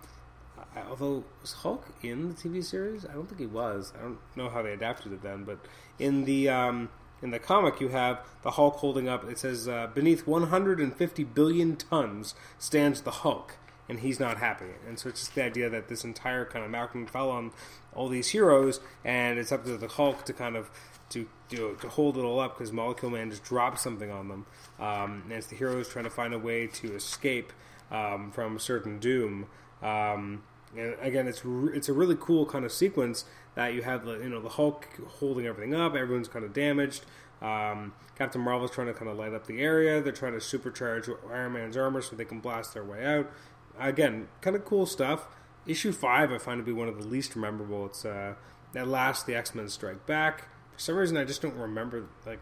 although 0.88 1.24
was 1.40 1.52
Hulk 1.52 1.87
in 2.02 2.29
the 2.29 2.35
TV 2.35 2.64
series? 2.64 3.05
I 3.05 3.12
don't 3.12 3.26
think 3.26 3.40
he 3.40 3.46
was. 3.46 3.92
I 3.98 4.02
don't 4.02 4.18
know 4.37 4.48
how 4.48 4.62
they 4.62 4.72
adapted 4.72 5.12
it 5.12 5.22
then, 5.22 5.44
but 5.44 5.59
in 5.98 6.24
the 6.24 6.48
um, 6.48 6.90
in 7.22 7.31
the 7.31 7.38
comic 7.38 7.81
you 7.81 7.88
have 7.88 8.20
the 8.42 8.52
Hulk 8.52 8.76
holding 8.76 9.09
up. 9.09 9.29
It 9.29 9.38
says 9.38 9.68
uh, 9.68 9.88
beneath 9.94 10.26
150 10.26 11.24
billion 11.24 11.76
tons 11.76 12.35
stands 12.59 13.02
the 13.02 13.11
Hulk, 13.11 13.57
and 13.88 14.01
he's 14.01 14.18
not 14.18 14.38
happy. 14.38 14.66
And 14.87 14.99
so 14.99 15.09
it's 15.09 15.20
just 15.20 15.35
the 15.35 15.44
idea 15.44 15.70
that 15.70 15.88
this 15.88 16.05
entire 16.05 16.44
kind 16.44 16.64
of 16.64 16.70
Malcolm 16.70 17.07
fell 17.07 17.31
on 17.31 17.53
all 17.94 18.09
these 18.09 18.31
heroes, 18.31 18.81
and 19.05 19.38
it's 19.38 19.53
up 19.53 19.64
to 19.64 19.77
the 19.77 19.88
Hulk 19.88 20.25
to 20.27 20.33
kind 20.33 20.57
of 20.57 20.70
to 21.11 21.29
to, 21.51 21.77
to 21.81 21.88
hold 21.88 22.16
it 22.18 22.22
all 22.22 22.40
up 22.40 22.59
because 22.59 22.72
Molecule 22.72 23.11
Man 23.11 23.31
just 23.31 23.44
dropped 23.44 23.79
something 23.79 24.11
on 24.11 24.29
them, 24.29 24.46
um, 24.81 25.22
and 25.25 25.33
it's 25.33 25.46
the 25.46 25.57
heroes 25.57 25.88
trying 25.88 26.05
to 26.05 26.11
find 26.11 26.35
a 26.35 26.38
way 26.38 26.66
to 26.66 26.94
escape 26.94 27.53
um, 27.90 28.31
from 28.33 28.59
certain 28.59 28.99
doom. 28.99 29.46
Um, 29.83 30.42
and 30.77 30.96
again, 31.01 31.27
it's 31.29 31.44
re- 31.44 31.77
it's 31.77 31.88
a 31.88 31.92
really 31.92 32.16
cool 32.18 32.46
kind 32.46 32.64
of 32.64 32.72
sequence 32.72 33.25
that 33.55 33.72
you 33.75 33.83
have 33.83 34.05
the 34.05 34.18
you 34.18 34.29
know 34.29 34.40
the 34.40 34.51
Hulk 34.51 34.88
holding 35.20 35.46
everything 35.46 35.75
up, 35.75 35.94
everyone's 35.94 36.29
kind 36.29 36.44
of 36.44 36.53
damaged. 36.53 37.05
Um, 37.42 37.92
Captain 38.16 38.40
Marvel's 38.40 38.70
trying 38.70 38.87
to 38.87 38.94
kind 38.94 39.11
of 39.11 39.18
light 39.18 39.35
up 39.35 39.46
the 39.46 39.61
area. 39.61 40.01
They're 40.01 40.12
trying 40.12 40.33
to 40.33 40.38
supercharge 40.38 41.14
Iron 41.31 41.53
Man's 41.53 41.77
armor 41.77 42.01
so 42.01 42.16
they 42.16 42.25
can 42.25 42.40
blast 42.40 42.72
their 42.75 42.85
way 42.85 43.05
out. 43.05 43.31
Again, 43.78 44.28
kind 44.40 44.56
of 44.56 44.64
cool 44.64 44.86
stuff. 44.86 45.28
Issue 45.66 45.92
five 45.92 46.32
I 46.32 46.38
find 46.38 46.58
to 46.58 46.64
be 46.64 46.72
one 46.72 46.88
of 46.88 46.96
the 46.96 47.06
least 47.06 47.36
memorable. 47.36 47.86
It's 47.86 48.04
uh, 48.04 48.34
at 48.74 48.86
last 48.88 49.26
the 49.26 49.34
X 49.34 49.54
Men 49.54 49.68
strike 49.68 50.06
back 50.06 50.48
for 50.76 50.80
some 50.80 50.96
reason 50.96 51.16
I 51.16 51.24
just 51.24 51.40
don't 51.40 51.56
remember 51.56 52.04
like 52.26 52.40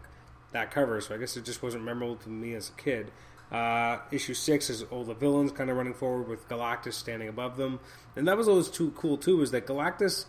that 0.51 0.71
cover, 0.71 0.99
so 1.01 1.15
I 1.15 1.17
guess 1.17 1.37
it 1.37 1.45
just 1.45 1.63
wasn't 1.63 1.83
memorable 1.83 2.17
to 2.17 2.29
me 2.29 2.53
as 2.53 2.69
a 2.69 2.73
kid. 2.73 3.11
Uh, 3.51 3.99
issue 4.11 4.33
six 4.33 4.69
is 4.69 4.83
all 4.83 5.03
the 5.03 5.13
villains 5.13 5.51
kind 5.51 5.69
of 5.69 5.77
running 5.77 5.93
forward 5.93 6.27
with 6.27 6.47
Galactus 6.49 6.93
standing 6.93 7.29
above 7.29 7.55
them, 7.57 7.79
and 8.15 8.27
that 8.27 8.35
was 8.35 8.47
always 8.47 8.69
too 8.69 8.91
cool 8.91 9.17
too. 9.17 9.41
Is 9.41 9.51
that 9.51 9.65
Galactus 9.65 10.25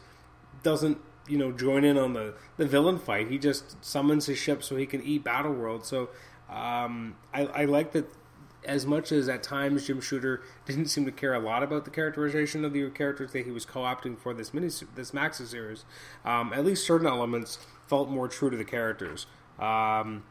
doesn't 0.62 0.98
you 1.26 1.36
know 1.36 1.50
join 1.50 1.84
in 1.84 1.98
on 1.98 2.12
the 2.12 2.34
the 2.58 2.66
villain 2.66 2.98
fight? 2.98 3.28
He 3.28 3.38
just 3.38 3.84
summons 3.84 4.26
his 4.26 4.38
ship 4.38 4.62
so 4.62 4.76
he 4.76 4.86
can 4.86 5.02
eat 5.02 5.24
Battle 5.24 5.52
World. 5.52 5.84
So 5.84 6.10
um, 6.48 7.16
I, 7.34 7.46
I 7.46 7.64
like 7.64 7.92
that 7.92 8.08
as 8.66 8.84
much 8.84 9.12
as 9.12 9.28
at 9.28 9.42
times 9.42 9.86
Jim 9.86 10.00
Shooter 10.00 10.42
didn't 10.66 10.86
seem 10.86 11.04
to 11.06 11.12
care 11.12 11.34
a 11.34 11.38
lot 11.38 11.62
about 11.62 11.84
the 11.84 11.90
characterization 11.90 12.64
of 12.64 12.72
the 12.72 12.90
characters 12.90 13.32
that 13.32 13.44
he 13.44 13.50
was 13.50 13.64
co-opting 13.64 14.18
for 14.18 14.34
this 14.34 14.52
mini 14.52 14.68
this 14.94 15.12
Maxi 15.12 15.46
series, 15.46 15.84
um, 16.24 16.52
at 16.52 16.64
least 16.64 16.86
certain 16.86 17.06
elements 17.06 17.58
felt 17.86 18.08
more 18.08 18.28
true 18.28 18.50
to 18.50 18.56
the 18.56 18.64
characters. 18.64 19.26
Um, 19.58 20.24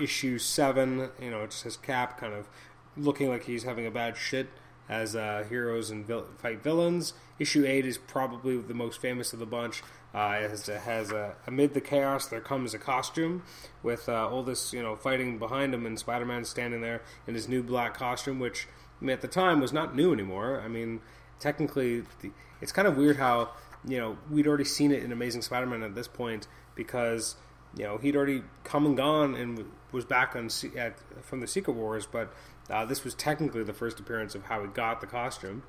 issue 0.00 0.38
seven, 0.38 1.10
you 1.20 1.30
know, 1.30 1.42
it 1.42 1.50
just 1.50 1.64
has 1.64 1.76
Cap 1.76 2.18
kind 2.18 2.32
of 2.32 2.48
looking 2.96 3.28
like 3.28 3.44
he's 3.44 3.64
having 3.64 3.86
a 3.86 3.90
bad 3.90 4.16
shit 4.16 4.48
as 4.88 5.16
uh, 5.16 5.44
heroes 5.48 5.90
and 5.90 6.06
vil- 6.06 6.26
fight 6.38 6.62
villains. 6.62 7.14
Issue 7.38 7.64
eight 7.66 7.86
is 7.86 7.98
probably 7.98 8.58
the 8.58 8.74
most 8.74 9.00
famous 9.00 9.32
of 9.32 9.38
the 9.38 9.46
bunch. 9.46 9.82
Uh, 10.14 10.34
has, 10.48 10.66
has 10.66 11.10
a, 11.10 11.34
amid 11.44 11.74
the 11.74 11.80
chaos 11.80 12.26
there 12.26 12.40
comes 12.40 12.72
a 12.72 12.78
costume 12.78 13.42
with 13.82 14.08
uh, 14.08 14.28
all 14.28 14.44
this 14.44 14.72
you 14.72 14.80
know 14.80 14.94
fighting 14.94 15.38
behind 15.38 15.74
him 15.74 15.84
and 15.84 15.98
Spider-Man 15.98 16.44
standing 16.44 16.80
there 16.82 17.02
in 17.26 17.34
his 17.34 17.48
new 17.48 17.64
black 17.64 17.94
costume, 17.94 18.38
which 18.38 18.68
I 19.00 19.04
mean, 19.04 19.12
at 19.12 19.22
the 19.22 19.28
time 19.28 19.60
was 19.60 19.72
not 19.72 19.96
new 19.96 20.12
anymore. 20.12 20.62
I 20.64 20.68
mean, 20.68 21.00
technically, 21.40 22.04
the, 22.22 22.30
it's 22.60 22.70
kind 22.70 22.86
of 22.86 22.96
weird 22.96 23.16
how 23.16 23.50
you 23.86 23.98
know 23.98 24.16
we'd 24.30 24.46
already 24.46 24.64
seen 24.64 24.92
it 24.92 25.02
in 25.02 25.10
Amazing 25.10 25.42
Spider-Man 25.42 25.82
at 25.82 25.96
this 25.96 26.06
point 26.06 26.46
because 26.76 27.34
you 27.76 27.82
know 27.82 27.98
he'd 27.98 28.14
already 28.14 28.42
come 28.62 28.86
and 28.86 28.96
gone 28.96 29.34
and 29.34 29.64
was 29.90 30.04
back 30.04 30.36
on 30.36 30.48
at, 30.76 30.96
from 31.22 31.40
the 31.40 31.46
Secret 31.46 31.74
Wars, 31.74 32.06
but 32.06 32.32
uh, 32.70 32.84
this 32.84 33.04
was 33.04 33.14
technically 33.14 33.62
the 33.62 33.74
first 33.74 33.98
appearance 34.00 34.34
of 34.34 34.44
how 34.44 34.62
he 34.62 34.68
got 34.68 35.00
the 35.00 35.06
costume. 35.06 35.64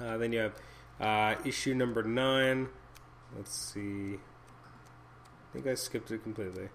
Uh, 0.00 0.16
then 0.18 0.32
you 0.32 0.40
have 0.40 0.54
uh, 1.00 1.34
issue 1.44 1.74
number 1.74 2.02
nine. 2.02 2.68
Let's 3.36 3.54
see. 3.54 4.14
I 4.14 5.52
think 5.52 5.66
I 5.66 5.74
skipped 5.74 6.10
it 6.10 6.22
completely. 6.22 6.68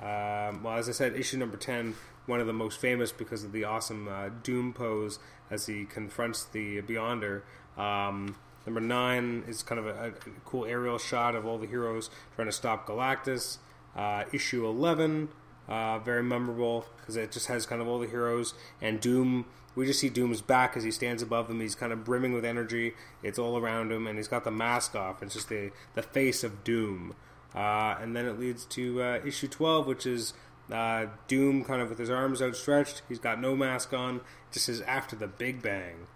Um, 0.00 0.62
well, 0.62 0.76
as 0.76 0.88
I 0.88 0.92
said, 0.92 1.14
issue 1.14 1.38
number 1.38 1.56
10, 1.56 1.94
one 2.26 2.40
of 2.40 2.46
the 2.46 2.52
most 2.52 2.78
famous 2.78 3.12
because 3.12 3.44
of 3.44 3.52
the 3.52 3.64
awesome 3.64 4.08
uh, 4.08 4.28
Doom 4.42 4.72
pose 4.72 5.18
as 5.50 5.66
he 5.66 5.84
confronts 5.84 6.44
the 6.44 6.82
Beyonder. 6.82 7.42
Um, 7.78 8.36
number 8.66 8.80
9 8.80 9.44
is 9.46 9.62
kind 9.62 9.78
of 9.78 9.86
a, 9.86 10.08
a, 10.08 10.12
cool 10.44 10.64
aerial 10.64 10.98
shot 10.98 11.34
of 11.34 11.46
all 11.46 11.58
the 11.58 11.66
heroes 11.66 12.10
trying 12.34 12.48
to 12.48 12.52
stop 12.52 12.86
Galactus. 12.86 13.58
Uh, 13.94 14.24
issue 14.32 14.66
11, 14.66 15.28
uh, 15.68 15.98
very 15.98 16.22
memorable 16.22 16.86
because 16.98 17.16
it 17.16 17.32
just 17.32 17.46
has 17.46 17.66
kind 17.66 17.80
of 17.80 17.88
all 17.88 17.98
the 17.98 18.08
heroes 18.08 18.54
and 18.80 19.00
Doom 19.00 19.46
we 19.76 19.84
just 19.84 20.00
see 20.00 20.08
Doom's 20.08 20.40
back 20.40 20.76
as 20.76 20.82
he 20.82 20.90
stands 20.90 21.22
above 21.22 21.48
them. 21.48 21.60
He's 21.60 21.74
kind 21.74 21.92
of 21.92 22.02
brimming 22.02 22.32
with 22.32 22.46
energy. 22.46 22.94
It's 23.22 23.38
all 23.38 23.58
around 23.58 23.92
him, 23.92 24.06
and 24.06 24.18
he's 24.18 24.26
got 24.26 24.42
the 24.42 24.50
mask 24.50 24.96
off. 24.96 25.22
It's 25.22 25.34
just 25.34 25.50
the 25.50 25.70
the 25.94 26.02
face 26.02 26.42
of 26.42 26.64
Doom. 26.64 27.14
Uh, 27.54 27.96
and 28.00 28.16
then 28.16 28.26
it 28.26 28.40
leads 28.40 28.64
to 28.66 29.02
uh, 29.02 29.20
issue 29.24 29.48
12, 29.48 29.86
which 29.86 30.06
is 30.06 30.32
uh, 30.70 31.06
Doom 31.28 31.62
kind 31.62 31.80
of 31.80 31.90
with 31.90 31.98
his 31.98 32.10
arms 32.10 32.42
outstretched. 32.42 33.02
He's 33.08 33.18
got 33.18 33.40
no 33.40 33.54
mask 33.54 33.92
on. 33.92 34.22
Just 34.50 34.66
says 34.66 34.80
after 34.80 35.14
the 35.14 35.26
Big 35.26 35.62
Bang. 35.62 36.06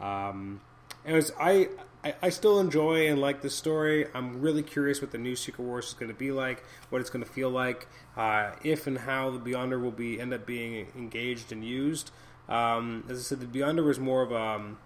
Um, 0.00 0.60
anyways, 1.04 1.32
I, 1.38 1.68
I, 2.04 2.14
I 2.22 2.28
still 2.30 2.60
enjoy 2.60 3.08
and 3.08 3.20
like 3.20 3.42
this 3.42 3.54
story. 3.54 4.06
I'm 4.14 4.40
really 4.40 4.62
curious 4.62 5.00
what 5.00 5.10
the 5.10 5.18
new 5.18 5.36
Secret 5.36 5.64
Wars 5.64 5.88
is 5.88 5.94
going 5.94 6.10
to 6.10 6.16
be 6.16 6.30
like, 6.30 6.64
what 6.90 7.00
it's 7.00 7.10
going 7.10 7.24
to 7.24 7.30
feel 7.30 7.50
like, 7.50 7.88
uh, 8.16 8.52
if 8.62 8.86
and 8.86 8.98
how 8.98 9.30
the 9.30 9.38
Beyonder 9.38 9.80
will 9.80 9.90
be 9.90 10.20
end 10.20 10.32
up 10.32 10.46
being 10.46 10.86
engaged 10.96 11.52
and 11.52 11.64
used. 11.64 12.10
Um, 12.48 13.04
as 13.08 13.18
I 13.18 13.22
said, 13.22 13.40
the 13.40 13.46
Beyonder 13.46 13.84
was 13.84 13.98
more 13.98 14.22
of 14.22 14.32
a 14.32 14.36
um, 14.36 14.78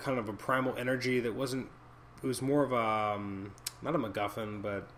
kind 0.00 0.18
of 0.18 0.28
a 0.28 0.32
primal 0.32 0.74
energy 0.76 1.20
that 1.20 1.34
wasn't. 1.34 1.68
It 2.22 2.26
was 2.26 2.40
more 2.40 2.64
of 2.64 2.72
a 2.72 3.14
um, 3.16 3.52
not 3.82 3.94
a 3.94 3.98
MacGuffin, 3.98 4.62
but 4.62 4.88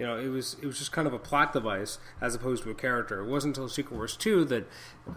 you 0.00 0.06
know, 0.06 0.16
it 0.16 0.28
was 0.28 0.56
it 0.62 0.66
was 0.66 0.78
just 0.78 0.92
kind 0.92 1.06
of 1.06 1.12
a 1.12 1.18
plot 1.18 1.52
device 1.52 1.98
as 2.22 2.34
opposed 2.34 2.62
to 2.62 2.70
a 2.70 2.74
character. 2.74 3.20
It 3.20 3.26
wasn't 3.26 3.58
until 3.58 3.68
Secret 3.68 3.94
Wars 3.94 4.16
two 4.16 4.46
that 4.46 4.66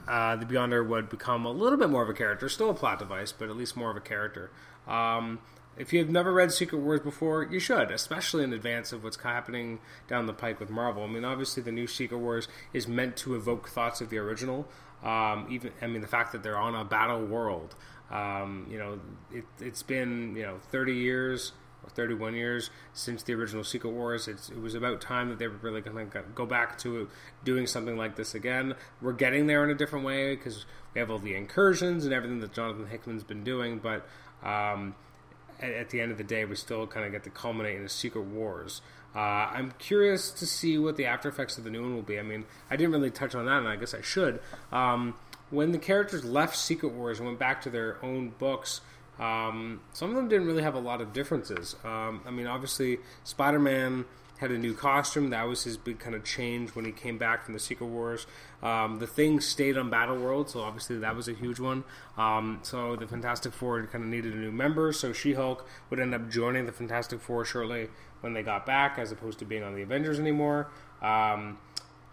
uh, 0.09 0.35
the 0.35 0.45
Beyonder 0.45 0.85
would 0.85 1.07
become 1.07 1.45
a 1.45 1.51
little 1.51 1.77
bit 1.77 1.89
more 1.89 2.03
of 2.03 2.09
a 2.09 2.13
character, 2.13 2.49
still 2.49 2.69
a 2.69 2.73
plot 2.73 2.99
device, 2.99 3.31
but 3.31 3.49
at 3.49 3.55
least 3.55 3.77
more 3.77 3.89
of 3.89 3.95
a 3.95 4.01
character. 4.01 4.51
Um, 4.85 5.39
if 5.77 5.93
you've 5.93 6.09
never 6.09 6.33
read 6.33 6.51
Secret 6.51 6.79
Wars 6.79 6.99
before, 6.99 7.47
you 7.49 7.59
should, 7.59 7.91
especially 7.91 8.43
in 8.43 8.51
advance 8.51 8.91
of 8.91 9.05
what's 9.05 9.15
happening 9.15 9.79
down 10.09 10.25
the 10.25 10.33
pike 10.33 10.59
with 10.59 10.69
Marvel. 10.69 11.03
I 11.03 11.07
mean, 11.07 11.23
obviously, 11.23 11.63
the 11.63 11.71
new 11.71 11.87
Secret 11.87 12.17
Wars 12.17 12.49
is 12.73 12.85
meant 12.85 13.15
to 13.17 13.35
evoke 13.35 13.69
thoughts 13.69 14.01
of 14.01 14.09
the 14.09 14.17
original, 14.17 14.67
um, 15.01 15.47
even 15.49 15.71
I 15.81 15.87
mean 15.87 16.01
the 16.01 16.09
fact 16.09 16.33
that 16.33 16.43
they're 16.43 16.59
on 16.59 16.75
a 16.75 16.83
battle 16.83 17.25
world. 17.25 17.73
Um, 18.11 18.67
you 18.69 18.77
know, 18.77 18.99
it, 19.31 19.45
has 19.61 19.81
been 19.81 20.35
you 20.35 20.43
know 20.43 20.57
30 20.71 20.93
years 20.93 21.53
or 21.83 21.89
31 21.89 22.35
years 22.35 22.69
since 22.93 23.23
the 23.23 23.33
original 23.33 23.63
Secret 23.63 23.91
Wars. 23.91 24.27
It's, 24.27 24.49
it 24.49 24.61
was 24.61 24.75
about 24.75 25.01
time 25.01 25.29
that 25.29 25.39
they 25.39 25.47
were 25.47 25.57
really 25.61 25.81
going 25.81 26.09
to 26.09 26.23
go 26.35 26.45
back 26.45 26.77
to 26.79 27.09
doing 27.43 27.67
something 27.67 27.97
like 27.97 28.15
this 28.15 28.35
again. 28.35 28.75
We're 29.01 29.13
getting 29.13 29.47
there 29.47 29.63
in 29.63 29.69
a 29.69 29.75
different 29.75 30.05
way 30.05 30.35
because 30.35 30.65
we 30.93 30.99
have 30.99 31.09
all 31.09 31.19
the 31.19 31.35
incursions 31.35 32.05
and 32.05 32.13
everything 32.13 32.39
that 32.39 32.53
Jonathan 32.53 32.87
Hickman's 32.87 33.23
been 33.23 33.43
doing, 33.43 33.79
but 33.79 34.07
um, 34.43 34.95
at, 35.59 35.71
at, 35.71 35.89
the 35.89 36.01
end 36.01 36.11
of 36.11 36.17
the 36.17 36.23
day, 36.23 36.45
we 36.45 36.55
still 36.55 36.85
kind 36.87 37.05
of 37.05 37.11
get 37.11 37.23
to 37.23 37.29
culminate 37.29 37.77
in 37.77 37.83
a 37.83 37.89
Secret 37.89 38.23
Wars. 38.23 38.81
Uh, 39.15 39.19
I'm 39.19 39.73
curious 39.77 40.31
to 40.31 40.47
see 40.47 40.77
what 40.77 40.97
the 40.97 41.05
after 41.05 41.29
effects 41.29 41.57
of 41.57 41.63
the 41.63 41.69
new 41.69 41.81
one 41.81 41.95
will 41.95 42.01
be. 42.01 42.17
I 42.17 42.23
mean, 42.23 42.45
I 42.69 42.75
didn't 42.75 42.91
really 42.91 43.11
touch 43.11 43.35
on 43.35 43.45
that, 43.45 43.59
and 43.59 43.67
I 43.67 43.75
guess 43.75 43.93
I 43.93 44.01
should. 44.01 44.39
Um, 44.71 45.15
when 45.51 45.71
the 45.71 45.77
characters 45.77 46.25
left 46.25 46.55
Secret 46.55 46.93
Wars 46.93 47.19
and 47.19 47.27
went 47.27 47.39
back 47.39 47.61
to 47.61 47.69
their 47.69 48.03
own 48.03 48.29
books, 48.39 48.81
um, 49.19 49.81
some 49.93 50.09
of 50.09 50.15
them 50.15 50.27
didn't 50.27 50.47
really 50.47 50.63
have 50.63 50.75
a 50.75 50.79
lot 50.79 51.01
of 51.01 51.13
differences. 51.13 51.75
Um, 51.83 52.21
I 52.25 52.31
mean, 52.31 52.47
obviously, 52.47 52.99
Spider 53.23 53.59
Man 53.59 54.05
had 54.39 54.51
a 54.51 54.57
new 54.57 54.73
costume. 54.73 55.29
That 55.29 55.47
was 55.47 55.63
his 55.63 55.77
big 55.77 55.99
kind 55.99 56.15
of 56.15 56.23
change 56.23 56.71
when 56.75 56.85
he 56.85 56.91
came 56.91 57.17
back 57.17 57.45
from 57.45 57.53
the 57.53 57.59
Secret 57.59 57.85
Wars. 57.87 58.27
Um, 58.61 58.99
the 58.99 59.07
thing 59.07 59.39
stayed 59.39 59.77
on 59.77 59.89
Battle 59.89 60.17
World, 60.17 60.49
so 60.49 60.61
obviously 60.61 60.97
that 60.99 61.15
was 61.15 61.27
a 61.27 61.33
huge 61.33 61.59
one. 61.59 61.83
Um, 62.17 62.59
so 62.63 62.95
the 62.95 63.07
Fantastic 63.07 63.53
Four 63.53 63.85
kind 63.87 64.03
of 64.03 64.09
needed 64.09 64.33
a 64.33 64.37
new 64.37 64.51
member, 64.51 64.91
so 64.91 65.13
She 65.13 65.33
Hulk 65.33 65.67
would 65.89 65.99
end 65.99 66.13
up 66.13 66.29
joining 66.29 66.65
the 66.65 66.71
Fantastic 66.71 67.21
Four 67.21 67.45
shortly 67.45 67.89
when 68.21 68.33
they 68.33 68.43
got 68.43 68.65
back, 68.65 68.97
as 68.97 69.11
opposed 69.11 69.39
to 69.39 69.45
being 69.45 69.63
on 69.63 69.75
the 69.75 69.81
Avengers 69.81 70.19
anymore. 70.19 70.69
Um, 71.01 71.57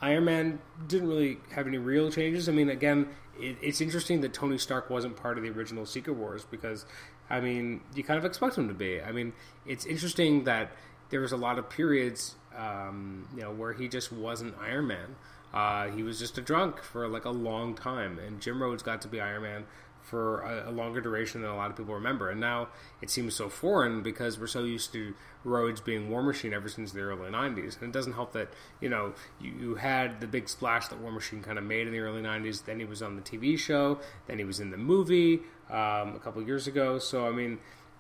Iron 0.03 0.25
Man 0.25 0.59
didn't 0.87 1.09
really 1.09 1.39
have 1.53 1.67
any 1.67 1.79
real 1.79 2.11
changes. 2.11 2.49
I 2.49 2.53
mean, 2.53 2.69
again, 2.69 3.09
it, 3.41 3.57
it's 3.63 3.81
interesting 3.81 4.21
that 4.23 4.33
Tony 4.33 4.59
Stark 4.59 4.91
wasn't 4.91 5.17
part 5.17 5.39
of 5.39 5.45
the 5.45 5.51
original 5.51 5.87
Secret 5.87 6.15
Wars 6.15 6.45
because, 6.51 6.85
I 7.29 7.41
mean, 7.41 7.81
you 7.95 8.05
kind 8.05 8.19
of 8.19 8.25
expect 8.25 8.57
him 8.57 8.69
to 8.69 8.75
be. 8.75 9.01
I 9.01 9.13
mean, 9.13 9.33
it's 9.67 9.87
interesting 9.87 10.45
that 10.45 10.73
there 11.11 11.21
was 11.21 11.33
a 11.33 11.37
lot 11.37 11.59
of 11.59 11.69
periods, 11.69 12.37
um, 12.57 13.29
you 13.35 13.43
know, 13.43 13.53
where 13.53 13.73
he 13.73 13.89
just 13.89 14.13
wasn't 14.13 14.55
Iron 14.61 14.87
Man. 14.87 15.17
Uh, 15.53 15.89
he 15.89 16.03
was 16.03 16.19
just 16.19 16.39
a 16.39 16.41
drunk 16.41 16.81
for 16.81 17.09
like 17.09 17.25
a 17.25 17.31
long 17.31 17.75
time, 17.75 18.19
and 18.19 18.41
Jim 18.41 18.63
Rhodes 18.63 18.83
got 18.83 19.03
to 19.03 19.09
be 19.09 19.21
Iron 19.21 19.43
Man 19.43 19.65
for 20.03 20.41
a, 20.41 20.71
a, 20.71 20.73
longer 20.73 21.01
duration 21.01 21.43
than 21.43 21.51
a 21.51 21.57
lot 21.57 21.71
of 21.71 21.77
people 21.77 21.95
remember. 21.95 22.31
And 22.31 22.41
now 22.41 22.69
it 23.01 23.11
seems 23.11 23.35
so 23.35 23.49
foreign 23.49 24.03
because 24.03 24.39
we're 24.39 24.47
so 24.47 24.65
used 24.65 24.93
to 24.93 25.15
Rhodes 25.45 25.81
being 25.81 26.11
War 26.11 26.23
Machine 26.23 26.53
ever 26.53 26.69
since 26.69 26.93
the 26.93 27.01
early 27.01 27.31
90s. 27.31 27.81
And 27.81 27.89
it 27.89 27.93
doesn't 27.93 28.15
help 28.15 28.33
that, 28.33 28.49
you 28.81 28.89
know, 28.89 29.15
you, 29.41 29.53
you 29.59 29.75
had 29.77 30.21
the 30.21 30.27
big 30.27 30.49
splash 30.49 30.89
that 30.89 30.99
War 30.99 31.13
Machine 31.13 31.43
kind 31.43 31.59
of 31.59 31.65
made 31.65 31.87
in 31.87 31.93
the 31.93 32.01
early 32.01 32.23
90s. 32.23 32.65
Then 32.65 32.79
he 32.79 32.85
was 32.85 33.03
on 33.03 33.17
the 33.17 33.23
TV 33.23 33.59
show. 33.59 34.01
Then 34.27 34.39
he 34.39 34.45
was 34.45 34.61
in 34.61 34.71
the 34.71 34.77
movie 34.77 35.41
um, 35.71 36.15
a 36.15 36.21
couple 36.23 36.43
years 36.43 36.67
ago. 36.67 36.99
So, 36.99 37.27
I 37.27 37.31
mean, 37.31 37.59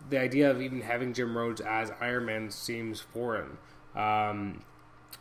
the 0.08 0.18
idea 0.18 0.50
of 0.50 0.60
even 0.60 0.80
having 0.80 1.12
Jim 1.12 1.36
Rhodes 1.36 1.60
as 1.60 1.92
Iron 2.00 2.24
Man 2.26 2.50
seems 2.50 3.00
foreign. 3.00 3.58
Um, 3.94 4.62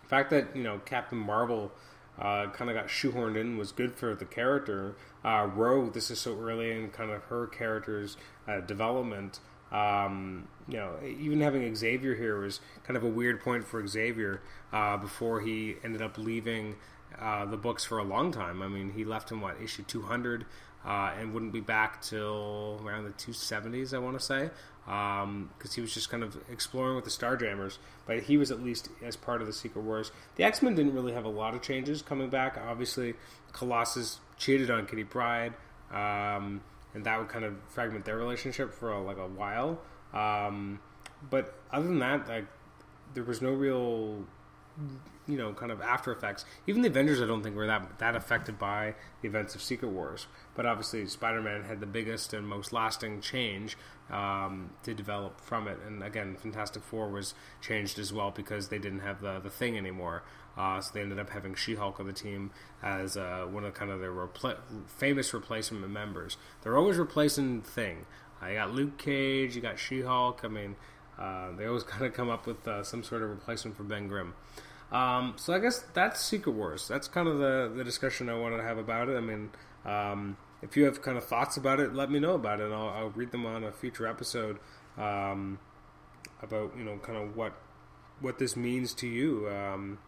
the 0.02 0.08
fact 0.08 0.30
that, 0.32 0.56
you 0.56 0.64
know, 0.64 0.80
Captain 0.86 1.18
Marvel 1.18 1.72
uh, 2.20 2.48
kind 2.48 2.70
of 2.70 2.76
got 2.76 2.88
shoehorned 2.88 3.38
in 3.38 3.58
was 3.58 3.72
good 3.72 3.96
for 3.96 4.14
the 4.16 4.26
character. 4.26 4.96
Uh, 5.24 5.48
this 5.94 6.12
is 6.12 6.20
so 6.20 6.38
early 6.38 6.72
in 6.72 6.90
kind 6.90 7.12
of 7.12 7.24
her 7.24 7.48
character's 7.48 8.18
uh, 8.48 8.60
development. 8.62 9.40
Um, 9.72 10.48
you 10.68 10.78
know, 10.78 10.96
even 11.04 11.42
having 11.42 11.76
Xavier 11.76 12.16
here 12.16 12.40
was 12.42 12.60
kind 12.84 12.98
of 12.98 13.04
a 13.04 13.08
weird 13.08 13.40
point 13.42 13.66
for 13.66 13.86
Xavier 13.86 14.42
uh, 14.74 14.98
before 14.98 15.42
he 15.42 15.76
ended 15.84 16.02
up 16.02 16.18
leaving 16.18 16.76
uh, 17.20 17.46
the 17.46 17.58
books 17.58 17.86
for 17.86 17.98
a 17.98 18.04
long 18.04 18.32
time. 18.32 18.62
I 18.62 18.68
mean, 18.68 18.92
he 18.92 19.06
left 19.06 19.32
in 19.32 19.42
what 19.42 19.62
issue 19.62 19.84
200 19.84 20.46
uh, 20.86 21.12
and 21.18 21.34
wouldn't 21.34 21.54
be 21.54 21.60
back 21.60 22.02
till 22.02 22.82
around 22.84 23.06
the 23.06 23.12
270s, 23.12 23.94
I 23.94 24.00
want 24.00 24.20
to 24.20 24.26
say 24.26 24.50
because 24.90 25.22
um, 25.24 25.76
he 25.76 25.82
was 25.82 25.94
just 25.94 26.10
kind 26.10 26.24
of 26.24 26.36
exploring 26.50 26.96
with 26.96 27.06
the 27.06 27.12
Starjammers. 27.12 27.78
But 28.08 28.24
he 28.24 28.38
was 28.38 28.50
at 28.50 28.64
least 28.64 28.90
as 29.04 29.16
part 29.16 29.40
of 29.40 29.46
the 29.46 29.54
Secret 29.54 29.84
Wars. 29.84 30.12
The 30.36 30.44
X 30.44 30.64
Men 30.64 30.74
didn't 30.74 30.96
really 30.96 31.14
have 31.14 31.26
a 31.26 31.30
lot 31.30 31.54
of 31.54 31.62
changes 31.62 32.02
coming 32.02 32.30
back. 32.30 32.58
Obviously, 32.58 33.14
Colossus 33.54 34.20
cheated 34.38 34.72
on 34.72 34.88
Kitty 34.88 35.04
Pryde, 35.04 35.54
um, 35.92 36.62
and 36.96 37.06
that 37.06 37.20
would 37.20 37.30
kind 37.30 37.46
of 37.46 37.56
fragment 37.70 38.04
their 38.04 38.18
relationship 38.18 38.74
for 38.74 38.92
a, 38.92 39.00
like 39.00 39.18
a 39.18 39.28
while. 39.28 39.80
Um, 40.12 40.80
but 41.30 41.54
other 41.72 41.86
than 41.86 42.00
that, 42.00 42.28
like 42.28 42.46
there 43.14 43.24
was 43.24 43.44
no 43.44 43.52
real 43.52 44.26
you 45.28 45.38
know, 45.38 45.54
kind 45.54 45.72
of 45.72 45.80
after 45.80 46.12
effects. 46.12 46.44
Even 46.66 46.82
the 46.82 46.88
Avengers, 46.88 47.22
I 47.22 47.28
don't 47.28 47.44
think 47.44 47.56
were 47.56 47.68
that 47.68 48.00
that 48.00 48.16
affected 48.16 48.58
by 48.58 48.96
the 49.22 49.28
events 49.28 49.54
of 49.54 49.62
Secret 49.62 49.90
Wars. 49.90 50.26
But 50.56 50.66
obviously, 50.66 51.06
Spider-Man 51.06 51.64
had 51.64 51.80
the 51.80 51.86
biggest 51.86 52.34
and 52.34 52.48
most 52.48 52.74
lasting 52.74 53.22
change 53.22 53.78
um, 54.10 54.72
to 54.84 54.94
develop 54.94 55.40
from 55.40 55.68
it. 55.68 55.78
And 55.86 56.04
again, 56.04 56.36
Fantastic 56.36 56.84
Four 56.84 57.10
was 57.10 57.36
changed 57.62 58.00
as 58.00 58.12
well 58.12 58.32
because 58.32 58.70
they 58.70 58.80
didn't 58.80 59.02
have 59.02 59.22
the 59.22 59.40
the 59.40 59.52
thing 59.52 59.78
anymore. 59.78 60.24
Uh, 60.58 60.82
so 60.82 60.92
they 60.94 61.02
ended 61.02 61.20
up 61.20 61.30
having 61.30 61.56
She-Hulk 61.56 62.02
on 62.02 62.08
the 62.08 62.12
team 62.12 62.52
as 62.84 63.16
uh, 63.16 63.48
one 63.50 63.64
of 63.64 63.74
kind 63.74 63.92
of 63.92 64.02
their 64.02 64.12
repl- 64.12 64.58
famous 64.88 65.34
replacement 65.34 65.90
members. 65.90 66.36
They're 66.62 66.78
always 66.78 66.98
replacing 66.98 67.62
Thing. 67.62 68.06
Uh, 68.42 68.48
you 68.48 68.56
got 68.56 68.74
Luke 68.74 68.98
Cage, 68.98 69.56
you 69.56 69.62
got 69.62 69.80
She-Hulk. 69.80 70.42
I 70.44 70.48
mean, 70.50 70.76
uh, 71.18 71.52
they 71.52 71.66
always 71.66 71.84
kind 71.94 72.04
of 72.04 72.14
come 72.14 72.30
up 72.30 72.46
with 72.46 72.68
uh, 72.68 72.84
some 72.84 73.04
sort 73.04 73.22
of 73.22 73.30
replacement 73.30 73.78
for 73.78 73.84
Ben 73.84 74.10
Grimm. 74.10 74.34
Um, 74.92 75.34
so 75.38 75.54
I 75.54 75.60
guess 75.60 75.86
that's 75.94 76.20
Secret 76.20 76.54
Wars. 76.54 76.88
That's 76.88 77.08
kind 77.08 77.28
of 77.28 77.38
the, 77.38 77.72
the 77.76 77.84
discussion 77.84 78.30
I 78.30 78.38
wanted 78.38 78.58
to 78.58 78.64
have 78.64 78.78
about 78.78 79.10
it. 79.10 79.18
I 79.18 79.22
mean, 79.22 79.52
um, 79.86 80.38
if 80.62 80.76
you 80.76 80.86
have 80.86 81.02
kind 81.02 81.18
of 81.18 81.26
thoughts 81.26 81.58
about 81.58 81.80
it, 81.80 81.94
let 81.94 82.12
me 82.12 82.20
know 82.20 82.34
about 82.34 82.60
it, 82.60 82.66
and 82.66 82.74
I'll, 82.74 82.90
I'll 82.90 83.10
read 83.10 83.32
them 83.32 83.46
on 83.46 83.64
a 83.64 83.72
future 83.72 84.08
episode 84.08 84.58
um, 84.98 85.60
about 86.42 86.74
you 86.78 86.84
know 86.84 86.98
kind 86.98 87.18
of 87.18 87.36
what 87.36 87.54
what 88.20 88.40
this 88.40 88.56
means 88.56 88.94
to 88.96 89.08
you 89.08 89.50
um, 89.50 90.00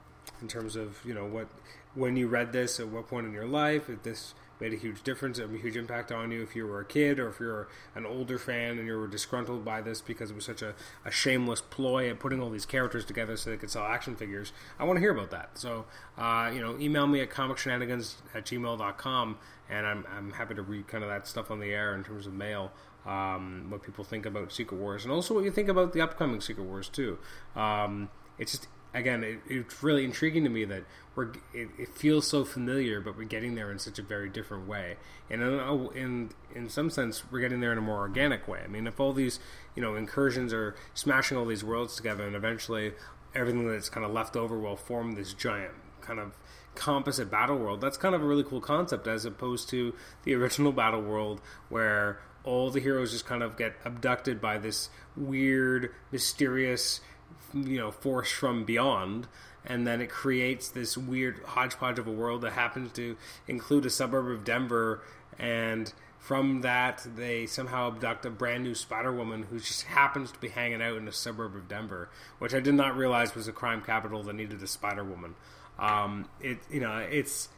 in 0.42 0.48
terms 0.48 0.76
of 0.76 0.98
you 1.06 1.14
know 1.14 1.26
what 1.26 1.48
when 1.94 2.16
you 2.16 2.28
read 2.28 2.52
this 2.52 2.80
at 2.80 2.88
what 2.88 3.08
point 3.08 3.26
in 3.26 3.34
your 3.34 3.46
life 3.46 3.90
if 3.90 4.04
this 4.04 4.34
made 4.62 4.74
a 4.74 4.78
huge 4.78 5.02
difference, 5.02 5.40
a 5.40 5.48
huge 5.48 5.76
impact 5.76 6.12
on 6.12 6.32
you 6.32 6.44
if 6.44 6.56
you 6.56 6.68
were 6.68 6.80
a 6.80 6.86
kid 6.86 7.20
or 7.20 7.28
if 7.30 7.40
you're 7.40 7.68
an 7.96 8.06
older 8.06 8.38
fan 8.38 8.78
and 8.78 8.88
you 8.88 8.96
were 8.96 9.08
disgruntled 9.08 9.66
by 9.66 9.82
this 9.82 10.00
because 10.00 10.30
it 10.30 10.36
was 10.36 10.46
such 10.46 10.62
a, 10.62 10.76
a 11.04 11.12
shameless 11.12 11.62
ploy 11.62 12.10
at 12.10 12.20
putting 12.20 12.40
all 12.40 12.50
these 12.52 12.66
characters 12.66 13.04
together 13.04 13.36
so 13.36 13.50
they 13.50 13.58
could 13.58 13.72
sell 13.72 13.84
action 13.84 14.16
figures. 14.16 14.54
I 14.80 14.84
want 14.84 14.98
to 14.98 15.02
hear 15.02 15.12
about 15.12 15.32
that. 15.32 15.58
So, 15.58 15.86
uh, 16.18 16.52
you 16.54 16.62
know, 16.62 16.78
email 16.80 17.08
me 17.08 17.20
at 17.22 17.32
comicshenanigans 17.32 18.16
at 18.36 18.46
gmail.com 18.46 19.38
and 19.70 19.88
I'm, 19.88 20.06
I'm 20.16 20.32
happy 20.34 20.54
to 20.54 20.62
read 20.62 20.88
kind 20.88 21.04
of 21.04 21.10
that 21.10 21.28
stuff 21.28 21.50
on 21.50 21.60
the 21.60 21.74
air 21.74 21.96
in 21.96 22.04
terms 22.04 22.28
of 22.28 22.34
mail. 22.34 22.72
Um, 23.04 23.66
what 23.70 23.82
people 23.82 24.04
think 24.04 24.28
about 24.28 24.52
Secret 24.52 24.78
Wars, 24.78 25.06
and 25.06 25.12
also 25.12 25.34
what 25.34 25.44
you 25.44 25.50
think 25.50 25.70
about 25.70 25.92
the 25.92 26.02
upcoming 26.02 26.40
Secret 26.40 26.66
Wars 26.66 26.88
too. 26.88 27.18
Um, 27.56 28.12
it's 28.38 28.52
just 28.52 28.68
again, 28.94 29.24
it, 29.24 29.40
it's 29.48 29.82
really 29.84 30.04
intriguing 30.04 30.44
to 30.44 30.50
me 30.50 30.66
that 30.66 30.84
we're 31.16 31.30
it, 31.54 31.70
it, 31.78 31.96
feels 31.96 32.28
so 32.28 32.46
familiar, 32.46 33.02
but 33.02 33.18
we're 33.18 33.24
getting 33.24 33.56
there 33.56 33.72
in 33.72 33.80
such 33.80 34.00
a 34.00 34.02
very 34.02 34.30
different 34.30 34.68
way. 34.68 34.98
And 35.30 35.42
in, 35.42 35.90
in 35.96 36.30
in 36.56 36.70
some 36.70 36.90
sense, 36.90 37.24
we're 37.32 37.42
getting 37.42 37.60
there 37.60 37.72
in 37.72 37.78
a 37.78 37.82
more 37.82 38.00
organic 38.00 38.48
way. 38.48 38.62
I 38.64 38.68
mean, 38.68 38.88
if 38.88 39.00
all 39.00 39.14
these 39.14 39.40
you 39.76 39.82
know 39.82 39.96
incursions 39.96 40.54
are 40.54 40.76
smashing 40.94 41.38
all 41.38 41.46
these 41.46 41.64
worlds 41.64 41.96
together, 41.96 42.26
and 42.26 42.36
eventually 42.36 42.94
everything 43.34 43.68
that's 43.68 43.90
kind 43.90 44.06
of 44.06 44.12
left 44.12 44.36
over 44.36 44.60
will 44.60 44.76
form 44.76 45.14
this 45.14 45.34
giant 45.34 45.74
kind 46.02 46.20
of 46.20 46.38
composite 46.76 47.30
battle 47.30 47.58
world. 47.58 47.82
That's 47.82 47.98
kind 47.98 48.16
of 48.16 48.22
a 48.22 48.26
really 48.26 48.44
cool 48.44 48.62
concept, 48.62 49.08
as 49.08 49.26
opposed 49.26 49.70
to 49.70 49.94
the 50.24 50.34
original 50.36 50.72
battle 50.72 51.02
world 51.02 51.42
where 51.70 52.20
all 52.44 52.72
the 52.72 52.80
heroes 52.80 53.12
just 53.12 53.26
kind 53.26 53.44
of 53.44 53.58
get 53.58 53.76
abducted 53.86 54.42
by 54.42 54.58
this 54.58 54.90
weird, 55.16 55.94
mysterious 56.12 57.02
you 57.54 57.78
know 57.78 57.92
force 57.92 58.32
from 58.32 58.64
beyond 58.64 59.28
and 59.66 59.86
then 59.86 60.02
it 60.02 60.10
creates 60.10 60.70
this 60.70 60.98
weird 60.98 61.42
hodgepodge 61.46 62.00
of 62.00 62.08
a 62.08 62.12
world 62.12 62.42
that 62.42 62.54
happens 62.54 62.92
to 62.94 63.16
include 63.48 63.86
a 63.86 63.90
suburb 63.90 64.28
of 64.28 64.44
Denver 64.44 65.02
and 65.38 65.94
from 66.22 66.62
that 66.62 67.06
they 67.16 67.48
somehow 67.48 67.88
abduct 67.88 68.26
a 68.26 68.30
brand 68.30 68.64
new 68.64 68.76
Spider 68.76 69.12
Woman 69.12 69.44
who 69.44 69.60
just 69.60 69.84
happens 69.84 70.32
to 70.32 70.40
be 70.40 70.50
hanging 70.50 70.82
out 70.82 70.96
in 70.96 71.08
a 71.08 71.12
suburb 71.12 71.56
of 71.56 71.68
Denver, 71.68 72.10
which 72.38 72.54
I 72.54 72.60
did 72.60 72.76
not 72.76 72.96
realize 72.96 73.34
was 73.34 73.48
a 73.48 73.52
crime 73.52 73.82
capital 73.82 74.22
that 74.24 74.34
needed 74.34 74.62
a 74.62 74.68
Spider 74.68 75.04
Woman. 75.04 75.34
Um, 75.80 76.30
it 76.40 76.60
you 76.70 76.80
know 76.80 76.98
it's 76.98 77.50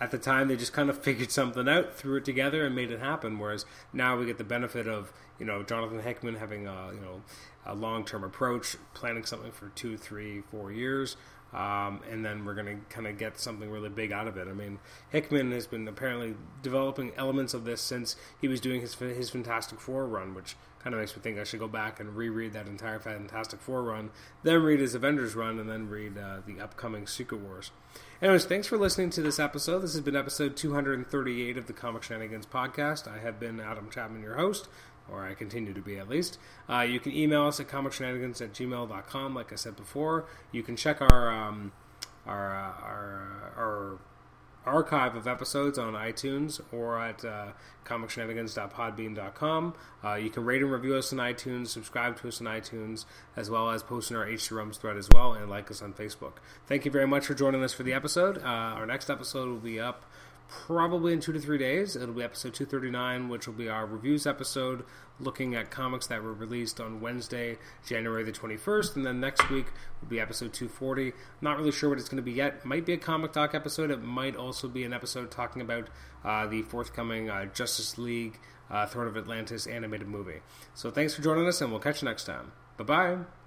at 0.00 0.10
the 0.10 0.18
time 0.18 0.48
they 0.48 0.56
just 0.56 0.72
kind 0.72 0.88
of 0.88 0.98
figured 1.02 1.30
something 1.30 1.68
out, 1.68 1.94
threw 1.94 2.16
it 2.16 2.24
together, 2.24 2.64
and 2.64 2.74
made 2.74 2.90
it 2.90 3.00
happen. 3.00 3.38
Whereas 3.38 3.64
now 3.92 4.16
we 4.16 4.26
get 4.26 4.38
the 4.38 4.44
benefit 4.44 4.88
of 4.88 5.12
you 5.38 5.46
know 5.46 5.62
Jonathan 5.62 6.00
Hickman 6.00 6.36
having 6.36 6.66
a 6.66 6.92
you 6.94 7.00
know 7.00 7.22
a 7.66 7.74
long 7.74 8.04
term 8.04 8.24
approach, 8.24 8.76
planning 8.94 9.24
something 9.24 9.52
for 9.52 9.68
two, 9.70 9.96
three, 9.96 10.40
four 10.50 10.72
years. 10.72 11.16
Um, 11.52 12.00
and 12.08 12.24
then 12.24 12.44
we're 12.44 12.54
going 12.54 12.66
to 12.66 12.94
kind 12.94 13.08
of 13.08 13.18
get 13.18 13.40
something 13.40 13.68
really 13.68 13.88
big 13.88 14.12
out 14.12 14.28
of 14.28 14.36
it. 14.36 14.46
I 14.46 14.52
mean, 14.52 14.78
Hickman 15.10 15.50
has 15.50 15.66
been 15.66 15.88
apparently 15.88 16.36
developing 16.62 17.10
elements 17.16 17.54
of 17.54 17.64
this 17.64 17.80
since 17.80 18.14
he 18.40 18.46
was 18.46 18.60
doing 18.60 18.80
his 18.80 18.94
his 18.94 19.30
Fantastic 19.30 19.80
Four 19.80 20.06
run, 20.06 20.32
which 20.34 20.54
kind 20.82 20.94
of 20.94 21.00
makes 21.00 21.14
me 21.14 21.22
think 21.22 21.38
I 21.38 21.44
should 21.44 21.60
go 21.60 21.68
back 21.68 22.00
and 22.00 22.16
reread 22.16 22.52
that 22.54 22.66
entire 22.66 22.98
Fantastic 22.98 23.60
Four 23.60 23.82
run, 23.82 24.10
then 24.42 24.62
read 24.62 24.80
his 24.80 24.94
Avengers 24.94 25.34
run, 25.34 25.58
and 25.58 25.68
then 25.68 25.88
read 25.88 26.16
uh, 26.16 26.38
the 26.46 26.60
upcoming 26.60 27.06
Secret 27.06 27.40
Wars. 27.40 27.70
Anyways, 28.22 28.44
thanks 28.44 28.66
for 28.66 28.78
listening 28.78 29.10
to 29.10 29.22
this 29.22 29.38
episode. 29.38 29.80
This 29.80 29.92
has 29.92 30.02
been 30.02 30.16
episode 30.16 30.56
238 30.56 31.56
of 31.56 31.66
the 31.66 31.72
Comic 31.72 32.02
Shenanigans 32.02 32.46
podcast. 32.46 33.08
I 33.08 33.18
have 33.18 33.38
been 33.38 33.60
Adam 33.60 33.90
Chapman, 33.90 34.22
your 34.22 34.36
host 34.36 34.68
or 35.10 35.26
I 35.26 35.34
continue 35.34 35.74
to 35.74 35.80
be 35.80 35.98
at 35.98 36.08
least. 36.08 36.38
Uh, 36.68 36.80
you 36.80 37.00
can 37.00 37.12
email 37.12 37.46
us 37.46 37.58
at 37.58 37.68
comicshenanigans 37.68 38.40
at 38.40 38.52
gmail.com, 38.52 39.34
like 39.34 39.52
I 39.52 39.56
said 39.56 39.76
before. 39.76 40.26
You 40.52 40.62
can 40.62 40.76
check 40.76 41.00
our 41.00 41.30
um, 41.30 41.72
our, 42.26 42.54
uh, 42.54 42.84
our, 42.84 43.52
our 43.56 43.98
archive 44.66 45.16
of 45.16 45.26
episodes 45.26 45.78
on 45.78 45.94
iTunes 45.94 46.60
or 46.72 46.98
at 47.00 47.24
uh, 47.24 47.48
comicshenanigans.podbean.com. 47.84 49.74
Uh, 50.04 50.14
you 50.14 50.30
can 50.30 50.44
rate 50.44 50.62
and 50.62 50.70
review 50.70 50.94
us 50.94 51.12
on 51.12 51.18
iTunes, 51.18 51.68
subscribe 51.68 52.18
to 52.20 52.28
us 52.28 52.40
on 52.40 52.46
iTunes, 52.46 53.04
as 53.36 53.50
well 53.50 53.70
as 53.70 53.82
post 53.82 54.10
in 54.10 54.16
our 54.16 54.26
HC 54.26 54.52
Rums 54.52 54.76
thread 54.78 54.96
as 54.96 55.08
well, 55.10 55.32
and 55.32 55.48
like 55.48 55.70
us 55.70 55.82
on 55.82 55.92
Facebook. 55.92 56.34
Thank 56.66 56.84
you 56.84 56.90
very 56.90 57.06
much 57.06 57.26
for 57.26 57.34
joining 57.34 57.62
us 57.62 57.72
for 57.72 57.82
the 57.82 57.92
episode. 57.92 58.38
Uh, 58.38 58.46
our 58.46 58.86
next 58.86 59.10
episode 59.10 59.48
will 59.48 59.58
be 59.58 59.80
up 59.80 60.04
probably 60.50 61.12
in 61.12 61.20
two 61.20 61.32
to 61.32 61.40
three 61.40 61.58
days. 61.58 61.96
It'll 61.96 62.14
be 62.14 62.22
episode 62.22 62.54
239, 62.54 63.28
which 63.28 63.46
will 63.46 63.54
be 63.54 63.68
our 63.68 63.86
reviews 63.86 64.26
episode 64.26 64.84
looking 65.18 65.54
at 65.54 65.70
comics 65.70 66.06
that 66.08 66.22
were 66.22 66.32
released 66.32 66.80
on 66.80 67.00
Wednesday, 67.00 67.58
January 67.86 68.24
the 68.24 68.32
21st. 68.32 68.96
And 68.96 69.06
then 69.06 69.20
next 69.20 69.48
week 69.50 69.66
will 70.00 70.08
be 70.08 70.20
episode 70.20 70.52
240. 70.52 71.12
Not 71.40 71.58
really 71.58 71.72
sure 71.72 71.88
what 71.88 71.98
it's 71.98 72.08
going 72.08 72.16
to 72.16 72.22
be 72.22 72.32
yet. 72.32 72.64
Might 72.64 72.86
be 72.86 72.92
a 72.92 72.98
comic 72.98 73.32
talk 73.32 73.54
episode. 73.54 73.90
It 73.90 74.02
might 74.02 74.36
also 74.36 74.68
be 74.68 74.84
an 74.84 74.92
episode 74.92 75.30
talking 75.30 75.62
about 75.62 75.88
uh, 76.24 76.46
the 76.46 76.62
forthcoming 76.62 77.30
uh, 77.30 77.46
Justice 77.46 77.98
League 77.98 78.38
uh, 78.70 78.86
Throne 78.86 79.06
of 79.06 79.16
Atlantis 79.16 79.66
animated 79.66 80.08
movie. 80.08 80.40
So 80.74 80.90
thanks 80.90 81.14
for 81.14 81.22
joining 81.22 81.46
us, 81.46 81.60
and 81.60 81.70
we'll 81.70 81.80
catch 81.80 82.02
you 82.02 82.08
next 82.08 82.24
time. 82.24 82.52
Bye 82.76 82.84
bye. 82.84 83.39